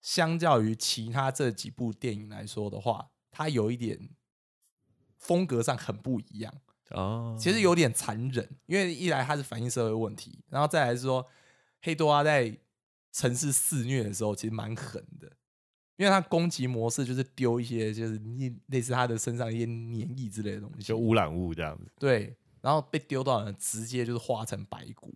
[0.00, 4.10] 相较于其他这几部电影来说的话，它有一点
[5.16, 6.52] 风格上很不一样。
[6.90, 11.26] 哦，其实有点残忍，因为一来它是反映社会问题，然后再来是说
[11.80, 12.54] 黑多拉在
[13.12, 15.32] 城市肆虐的时候其实蛮狠的，
[15.96, 25.14] 因为它攻击模式就是丢一些就是类类似它的身上一些粘液之类的东西，就污染物这样子，对，然后被丢到人直接就是化成白骨，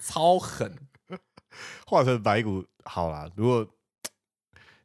[0.00, 0.74] 超狠。
[1.86, 3.30] 化成白骨好啦。
[3.36, 3.66] 如果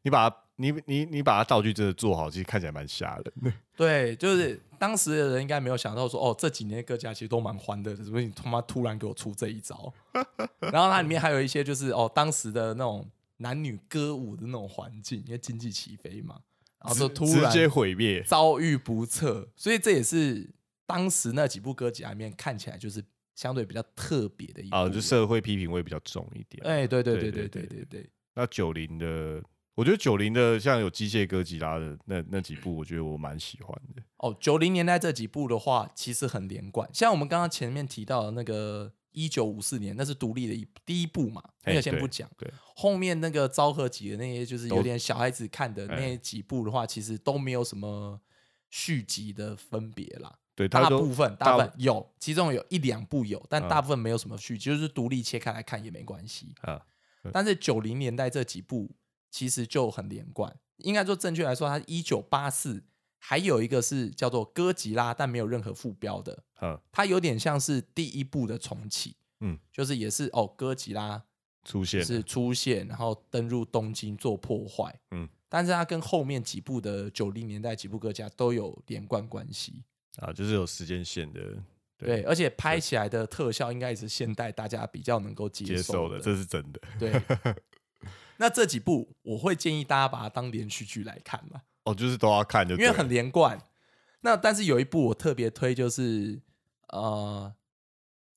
[0.02, 3.54] 你把它你你你把它道具真的做好，其实看起来蛮吓人的。
[3.78, 9.94] 对，就是当时的人应该没有想到说，哦，这几年各家其实都蛮欢乐的，怎么你他妈突然给我出这一招？
[10.60, 16.42] 然后它里面还有一些就是哦，当时的那种男女歌舞的那种环境，因为经济起飞嘛，
[16.84, 20.50] 然后就突然直接毁灭，遭遇不测，所以这也是
[20.86, 23.04] 当时那几部歌集里面看起来就是
[23.36, 26.66] 相对比较特别的一啊，就社会批评会比较重一点。
[26.66, 28.10] 哎、对对对对对对对,對。
[28.34, 29.44] 那九零的，
[29.76, 34.02] 我觉得九零的像有机械歌吉拉的那那几部，我觉得我蛮喜欢的。
[34.18, 42.30] 哦，九零年代这几部的话，其实很连贯，像我们刚刚前面提到的那个一九五四年，那是独立的一第一部嘛，那哎个先不讲。
[42.38, 48.22] 对，后面那个昭和集的那些，就是有都点小孩子看的哎那几部的话，其实都没有什么
[48.70, 50.38] 续集的分别啦。
[50.54, 56.54] 对，大部分大大部分有，其中有一两部有，但嗯大部分没有什么续集，就是独立切开来看也没关系。
[56.62, 56.86] 啊，
[57.34, 58.92] 但是九零年代这几部
[59.32, 62.84] 其实就很连贯，应该说正确来说，它一九八四
[63.20, 71.24] 还有一个是叫做哥吉拉，但没有任何副标的，嗯，它有点像是第一部的重启，嗯，就是也是哦哥吉拉
[71.64, 79.84] 出现是出现，然后登入东京做破坏，嗯，但是它跟后面几部的九零年代几部歌家都有连贯关系，
[80.18, 81.62] 啊，就是有时间线的，
[81.98, 86.80] 对，而且拍起来的特效应该也是现代大家比较能够接接受的，的，这是真的。
[87.00, 87.22] 对。
[88.40, 93.58] 那这几部我会建议大家把它当连续剧来看嘛，哦，就是都要看就因为很连贯。
[94.22, 96.42] 那但是有一部我特别推，就是
[96.90, 97.54] 呃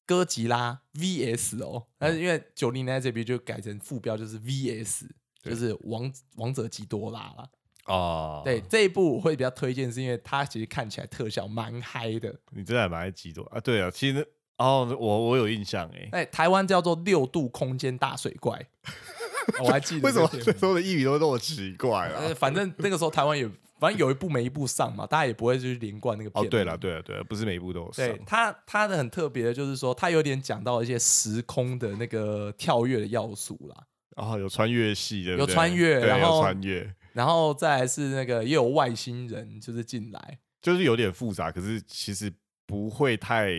[0.06, 5.08] 哥吉拉 VS 哦，但是因为九零年代这边就改成副标就是 VS，
[5.42, 7.50] 就是王王者基多拉了。
[7.86, 12.32] 哦，对，这一部我会比较推荐，是因为它其实看起来特效蛮嗨的。
[12.50, 13.58] 你真的还蛮爱激动啊。
[13.58, 14.24] 对啊，其实
[14.58, 18.68] 哦，我我有印象哎，哎，台湾叫做六度空间大水怪，
[19.62, 22.34] 我还记得为什么这个最后的译名都那么奇怪啊呃，？
[22.34, 23.48] 反正那个时候台湾也，
[23.78, 26.44] 反正有一部没一部上嘛，大家也不会去连贯那个片。
[26.44, 33.86] 哦，对了，，对了，对了，不是每一部都有上对它它的很特别的就是说，它有点讲到一些时空的那个跳跃的要素啦，
[34.16, 42.32] 哦，有穿越戏的，有穿越然后穿越，然后再来是那个也有外星人就是进来，就是有点复杂，可是其实
[42.66, 43.50] 不会太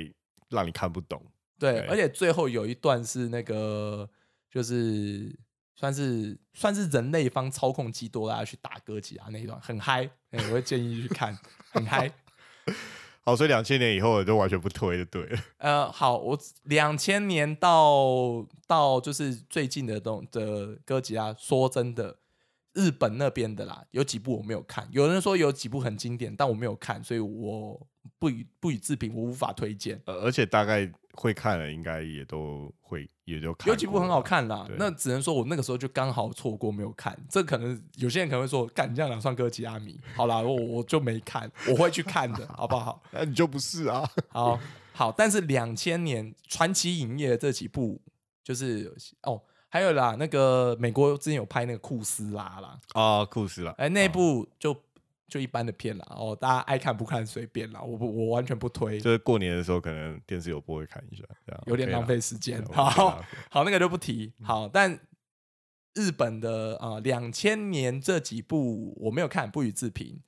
[0.50, 1.22] 让你看不懂。
[1.60, 4.10] 对，对而且最后有一段是那个
[4.50, 5.36] 就是
[5.76, 11.38] 算是算是人类方操控基多拉去打哥吉拉那一段很嗨，哎我会建议去看，
[11.72, 12.12] 很嗨。
[13.24, 15.40] 好，所以两千年以后我就完全不推就对了。
[15.60, 22.18] 呃，好，我两千年到到就是最近的东的哥吉拉，说真的，
[22.74, 24.88] 日本那边的啦，有几部我没有看。
[24.92, 27.80] 有人说有几部很经典，但我没有看，所以我
[28.18, 30.02] 不予不予置评，我无法推荐。
[30.06, 37.18] 呃，而且大概会看了，应该也都会也就看有几部很好看啦，那只能说我那个时候就刚好错过没有看。
[37.30, 40.00] 这可能有些人可能会说，干你这样两算哥吉拉迷？
[40.16, 43.04] 好啦，我我就没看， 我会去看的，好不好？
[43.12, 44.10] 那你就不是啊？
[44.30, 44.60] 好
[44.94, 48.02] 好，但是两千年传奇影业的这几部，
[48.44, 48.94] 就是
[49.24, 49.42] 哦，
[49.74, 53.72] 还有啦，那个美国之前有拍那个库斯拉啦，啊，酷斯拉！
[53.78, 54.76] 哎，那部就
[55.30, 62.62] 就一般的片啦，哦，大家爱看不看随便啦，我不我完全不推，就是过年的时候，可能电视有播会看一下，这样有点 OK 啦浪费时间。
[62.62, 64.34] 对 好 OK 啦好，那个就不提。
[64.44, 65.00] 好，但
[65.96, 70.22] 日本的啊，两千年这几部我没有看，不予置评。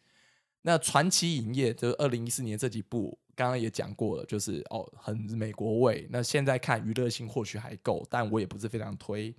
[0.62, 6.08] 那传奇影业就是二零一四年这几部，刚刚也讲过了，就是哦，很美国味。
[6.10, 9.34] 那现在看娱乐性或许还够，但我也不是非常推。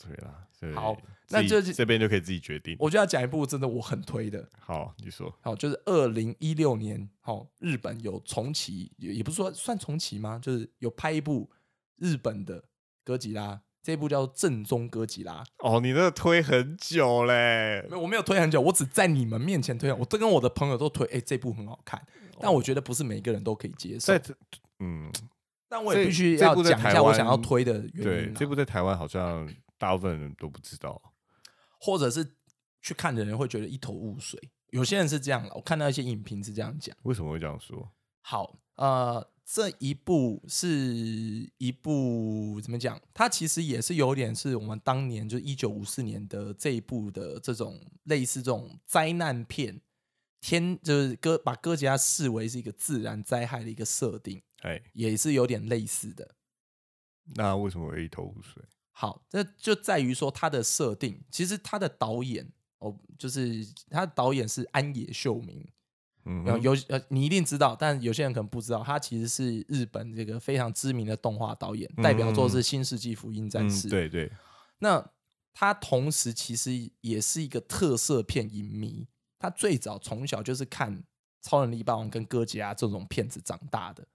[0.00, 0.96] 对啦，所以好
[1.30, 2.76] 那就是这边就可以自己决定。
[2.78, 10.38] 我就要讲一部真的我很推的，好，你说好，就是二零一六年，哦，日本有重启，也也不是说算重启吗？
[10.40, 11.50] 就是有拍一部
[11.96, 12.62] 日本的
[13.04, 15.42] 哥吉拉，这部叫《正宗哥吉拉》。
[15.58, 22.00] 哦，你那个推很久嘞没，有我没有推很久，我只在你们面前推，我都跟我的朋友都推，哎、这部很好看，
[22.40, 24.18] 但我觉得不是每一个人都可以接受在。
[24.18, 24.34] 这
[24.80, 25.10] 嗯，
[25.68, 31.00] 但我也必须要讲一下我想要推的原因、，啊，这部在台湾好像大部分人都不知道。
[31.80, 32.34] 或者是
[32.82, 34.40] 去看的人会觉得一头雾水。
[34.70, 36.94] 有些人是这样了，我看到一些影评是这样讲。
[37.04, 37.90] 为什么会这样说？
[38.20, 43.00] 好，呃，这一部是一部怎么讲？
[43.14, 49.80] 它其实也是有点是我们当年就一九五四年的这一部的这种类似这种灾难片，
[50.40, 56.34] 天就是哥把哥吉拉视为是一个自然灾害的一个设定，哎，也是有点类似的。
[57.34, 58.62] 那为什么会一头雾水？
[58.92, 65.68] 好，这就在于说它的设定，其实它的导演哦，就是他的导演是安野秀明，
[66.24, 74.32] 嗯，有呃，你一定知道，但有些人可能不知道，他其实是日本这个非常知名的动画导演，代表作是《新世纪福音战士》嗯，对对，
[74.78, 75.10] 那
[75.52, 79.08] 他同时其实也是一个特色片影迷，
[79.38, 80.96] 他最早从小就是看
[81.40, 84.06] 《超能力霸王》跟哥吉拉这种片子长大的。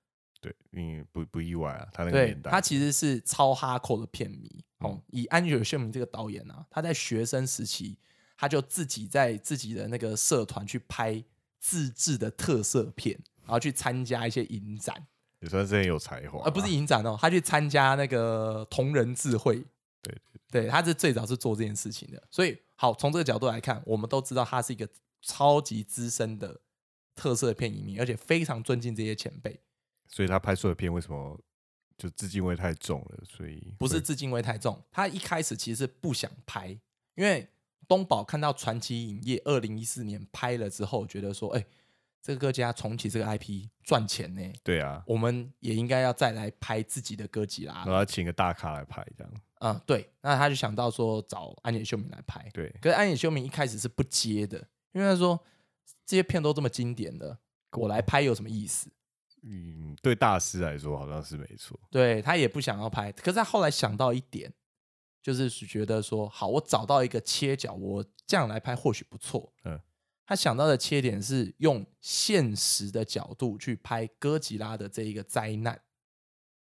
[0.42, 4.64] 对，嗯，不不意外啊，他那个年代，他其实是超哈扣的片迷。
[4.80, 7.98] 哦嗯，以安吉尔·谢明这个导演啊，他在学生时期，
[8.36, 11.24] 他就自己在自己的那个社团去拍
[11.60, 15.08] 自制的特色片，然后去参加一些影展，
[15.40, 19.64] 也算是很有才华啊，而不是影展哦，他去参加那个同人智慧。
[20.02, 20.22] 对
[20.52, 22.22] 对，他是最早是做这件事情的。
[22.30, 24.86] 所以，好，从这个角度来看，我们都知道他是一个
[25.24, 26.62] 超级资深的
[27.16, 29.60] 特色片影迷，而且非常尊敬这些前辈。
[30.08, 31.40] 所以他拍出的片为什么
[31.98, 33.24] 就致敬味太重了？
[33.28, 36.78] 所以不是致敬味太重，他一开始其实不想拍，
[37.16, 37.48] 因为
[37.88, 41.66] 东宝看到传奇影业二零一四年拍了之后，觉得说，哎、
[42.22, 47.84] 这个哥吉拉重启这个 IP 赚钱呢，对啊，我们也应该要再来拍自己的歌集啦。
[47.88, 55.40] 我要请个大咖来拍这样，嗯，对，那他就想到说找安野秀明来拍，对，可是安野秀明一开始是不接的，因为他说
[56.06, 57.38] 这些片都这么经典的，
[57.72, 58.90] 我来拍有什么意思？
[59.44, 64.54] 嗯，对大师来说好像是没错，对他也不想要拍，可是他后来想到一点，
[65.22, 69.54] 就是觉得说，好，我找到一个切角，我这样来拍或许不错。
[69.66, 69.78] 嗯，
[70.26, 75.82] 他想到的切点是用现实的角度去拍哥吉拉的这一个灾难。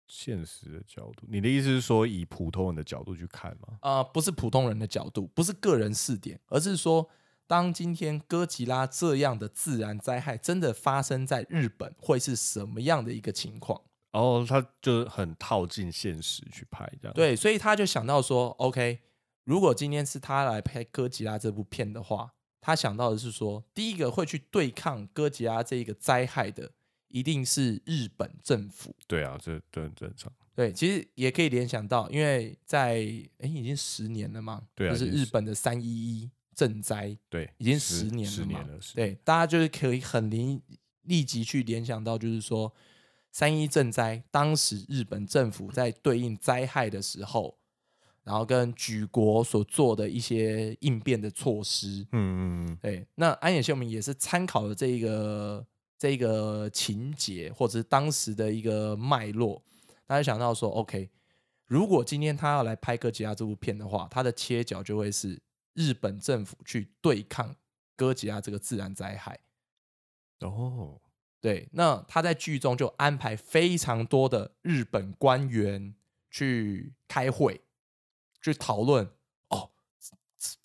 [0.07, 3.80] 现实的角度，你的意思是说以普通人的角度去看吗？
[3.82, 7.09] 呃，不是普通人的角度，不是个人视点，而是说，
[7.48, 13.82] 当今天哥吉拉这样的自然灾害真的发生在日本，会是什么样的一个情况？
[14.12, 19.00] 然后他就很套进现实去拍这样，，对，所以他就想到说，OK，
[19.46, 26.72] 如果今天是他来拍哥吉拉这部片的话，他想到的是说，第一个会去对抗哥吉拉这一个灾害的，
[27.08, 28.94] 一定是日本政府。
[29.08, 32.96] 对啊，这这很正常，对，其实也可以联想到，因为在
[33.39, 40.62] 哎已经十年了嘛，就是日本的三一一震灾对，已经十十年了嘛，十年了，对，大家就是可以很立
[41.04, 42.72] 立即去联想到，就是说
[43.32, 47.58] 三一赈灾，当时日本政府在对应灾害的时候，
[48.24, 52.06] 然后跟举国所做的一些应变的措施。
[52.12, 55.66] 嗯嗯嗯，对，那安野秀明也是参考了这一个
[55.97, 59.64] 这一个情节，或者是当时的一个脉络，
[60.08, 61.10] 他就想到说，OK，
[61.66, 65.41] 如果今天他要来拍哥吉拉这部片的话，他的切角就会是
[65.74, 67.55] 日本政府去对抗
[67.95, 69.39] 哥吉拉这个自然灾害。
[70.39, 70.99] 哦，
[71.39, 75.93] 对，那他在剧中就安排非常多的日本官员
[76.30, 77.61] 去开会，
[78.41, 79.07] 去讨论
[79.49, 79.72] 哦，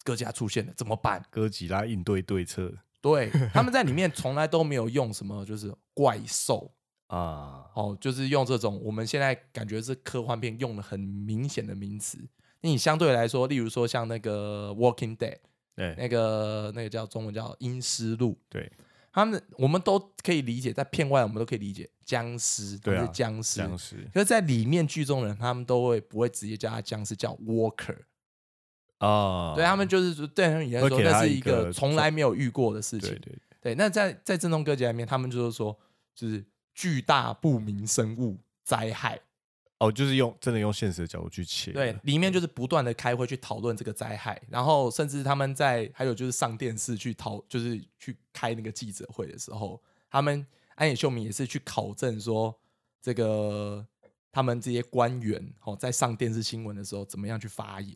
[0.02, 1.24] 哥吉拉出现了，怎么办？
[1.30, 6.74] 哥吉拉应对对策对，他们在里面 从来都没有用什么，就是怪兽
[7.08, 12.18] 啊，哦，就是用这种我们现在感觉是科幻片用的很明显的名词。
[12.60, 15.34] 那你相对来说，例如说像那个《Walking Dead》，
[15.74, 18.70] 对，那个那个叫中文叫《阴尸路》，对，
[19.12, 27.98] 他们我们都可以理解，在片外我们都可以理解僵尸，对啊是僵尸，僵尸可是在里面剧中人，他们都会不会直接叫他僵尸，叫 Walker。
[28.98, 33.10] 啊，对他们就是说，对他们来说，会给他那是一一个个从来没有遇过的事情。
[33.10, 35.78] 对对对，那在在正宗哥吉拉里面，他们就是说，
[36.14, 36.42] 就是
[36.74, 39.20] 巨大不明生物灾害。
[39.78, 50.46] 哦，就是用真的用现实的角度去切，对，里面就是不断的开会去讨论这个灾害，然后甚至他们在还有就是上电视去讨，就是去开那个记者会的时候，他们
[50.76, 52.58] 安野秀明也是去考证说，
[53.02, 53.86] 这个
[54.32, 57.94] 他们这些官员哦，在上电视新闻的时候怎么样去发言。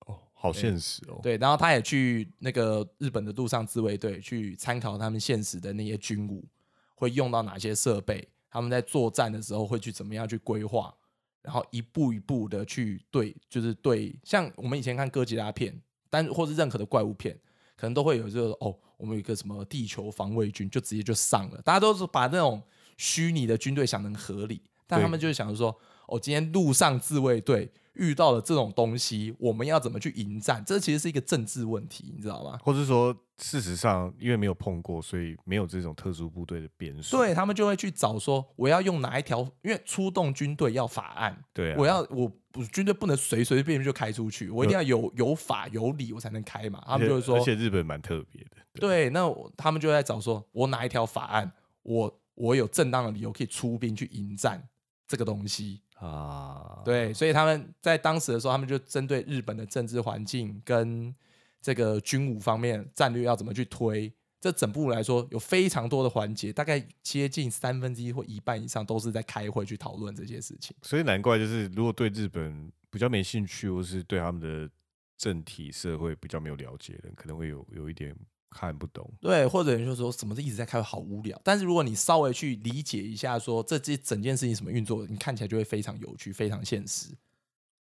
[0.00, 6.46] 哦，好现实哦，对，然后他也去那个日本的陆上自卫队去参考他们现实的那些军武
[6.94, 10.94] 会用到哪些设备，他们在作战的时候会去怎么样去规划，
[11.42, 15.76] 然后一步一步的去对，就是对，像我们以前看哥吉拉片，
[16.08, 17.36] 但或是任何的怪物片，
[17.76, 22.62] 可能都会有这个哦，我们有一个什么地球防卫军就直接就上了，大家都是把那种
[22.96, 25.76] 虚拟的军队想成合理，但他们就是想着说，
[26.06, 27.68] 哦，今天陆上自卫队。
[27.94, 30.62] 遇到了这种东西，我们要怎么去迎战？
[30.64, 32.58] 这其实是一个政治问题，你知道吗？
[32.62, 37.16] 或者说，事实上，因为没有碰过，所以没有这种特殊部队的编数。
[37.16, 39.40] 对他们就会去找说，我要用哪一条？
[39.62, 46.82] 因为出动军队要法案，对啊，我要我我军队不能随随便便就开出去，我一定要有有法有理，我才能开嘛。
[46.86, 54.68] 他们就会说，而且日本蛮特别的，对，那他们就在找说，我哪一条法案，我我有正当的理由可以出兵去迎战
[55.06, 55.82] 这个东西。
[55.94, 61.14] 啊，对，所以他们在当时的时候，他们就针对日本的政治环境跟
[61.62, 70.76] 这个军武方面战略要怎么去推，这整部来说有非常多的环节，大概接近三分之一或一半以上都是在开会去讨论这些事情。
[70.82, 74.68] 所以难怪就是如果对日本比较没兴趣，或是对他们的
[75.16, 78.14] 政体社会比较没有了解的人，可能会有有一点。
[78.56, 81.38] 看不懂，对，或者就说什么一直在开会，好无聊。
[81.42, 87.12] 但是如果你稍微去理解一下，说这这整件事情什么运作，你看起来就会非常有趣，非常现实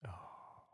[0.04, 0.16] 啊。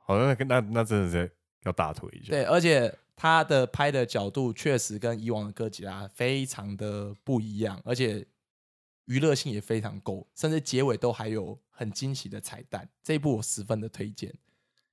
[0.06, 2.30] 好，那那那真的是要大腿一下。
[2.30, 8.24] 对，而且他的拍的角度确实跟以往的哥吉拉非常的不一样，而且
[9.06, 12.88] 娱乐性也非常够，甚至结尾都还有很惊喜的彩蛋。
[13.04, 14.32] 这一部我十分的推荐。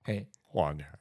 [0.02, 0.98] 嘿，哇，你还。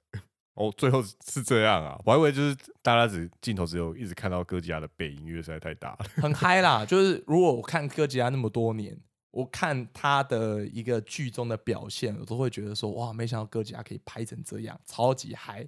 [0.56, 2.00] 哦，最后是这样啊！
[2.06, 6.86] 我还以为就是大家只镜头只有一直看到哥吉拉的背影，因为实在太大了，很嗨啦。
[6.86, 8.96] 就是如果我看哥吉拉那么多年，
[9.32, 15.68] 我看他的一个剧中的表现，我都会觉得说，哇，没想到哥吉拉可以拍成这样，超级嗨。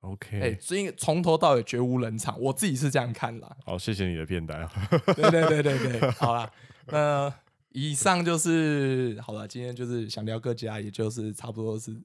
[0.00, 3.56] OK，哎，所以从头到尾绝无冷场，我自己是这样看啦。
[3.64, 4.68] 好，谢谢你的片单。
[5.14, 6.50] 对对对对对， 好啦，
[6.88, 7.32] 那
[7.70, 9.46] 以上就是好了。
[9.46, 12.02] 今天就是想聊哥吉拉，也就是差不多是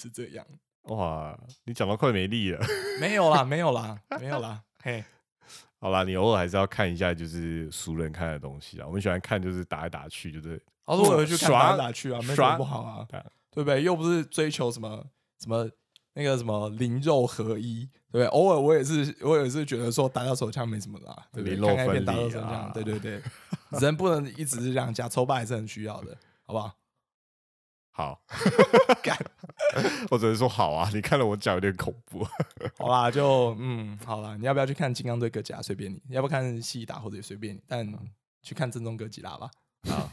[0.00, 0.46] 是这样。
[0.84, 2.60] 哇，你讲到快没力了。
[3.00, 4.62] 没有啦，没有啦，没有啦。
[4.82, 5.02] 嘿，
[5.80, 8.86] 好啦，你偶尔还是要看一下，就是熟人看的东西啊。
[8.86, 13.06] 我们喜欢看就是打来打去，就是偶尔回去看打来打去啊，没什么不好啊，
[13.50, 13.82] 对不对？
[13.82, 15.04] 又不是追求什么
[15.40, 15.68] 什么
[16.12, 18.26] 那个什么灵肉合一，对不对？
[18.26, 21.56] 偶尔我也是，我也是觉得说打到手枪没什么啦，对不对？
[21.56, 23.22] 看看片打到手枪，对对对，
[23.80, 26.16] 人不能一直是这样，假抽吧还是很需要的，
[26.46, 26.74] 好不好？
[27.96, 28.20] 好，
[30.10, 30.88] 我只能说好啊！
[30.92, 32.26] 你看了我讲有点恐怖。
[32.78, 35.58] 好啦，就嗯，好啦，你要不要去看《金刚对哥吉拉》？
[35.62, 37.86] 随便你，要不要看《西达》或者也随便你，但
[38.42, 39.50] 去看正宗哥吉拉吧。
[39.90, 40.08] 啊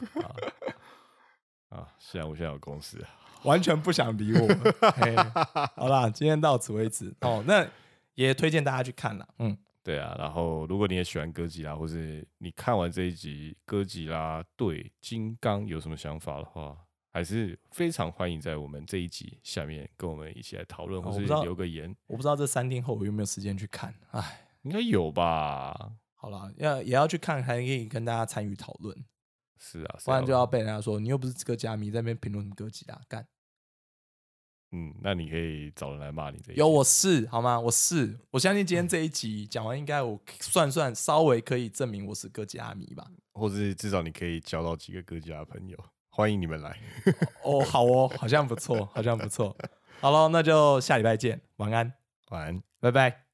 [1.69, 1.87] 啊！
[1.99, 3.03] 现在我现在有公司，
[3.43, 4.47] 完全不想理我。
[5.75, 7.43] 好啦，今天到此为止哦。
[7.47, 7.65] 那
[8.15, 9.27] 也推荐大家去看了。
[9.39, 10.15] 嗯，对啊。
[10.17, 16.75] 然后，如果你也喜欢哥吉拉，或是你看完这一集哥吉拉对金刚有什么想法的话，
[17.13, 21.93] 还是非常欢迎在我们这一集下面跟我们一起来讨论，或是留个言。
[22.07, 25.91] 我不知道这三天后我有没有时间去看，哎，应该有吧。
[26.15, 28.95] 好了，要也要去看，还可以跟大家参与讨论。
[29.59, 33.27] 是啊，不然就要被人家说你又不是哥加迷，在那边评论哥吉拉干。
[34.71, 36.53] 嗯，那你可以找人来骂你这。
[36.53, 37.59] 有我是好吗？
[37.59, 45.77] 我是我相信今天这一集讲完，应该我算算稍微可以证明我是哥吉拉迷吧，或者至少你可以交到几个哥吉拉朋友。
[46.13, 46.77] 欢迎你们来
[47.43, 49.55] 哦，好哦，好像不错，好像不错。
[50.01, 51.93] 好了，那就下礼拜见，晚安，
[52.29, 53.30] 晚安，拜拜。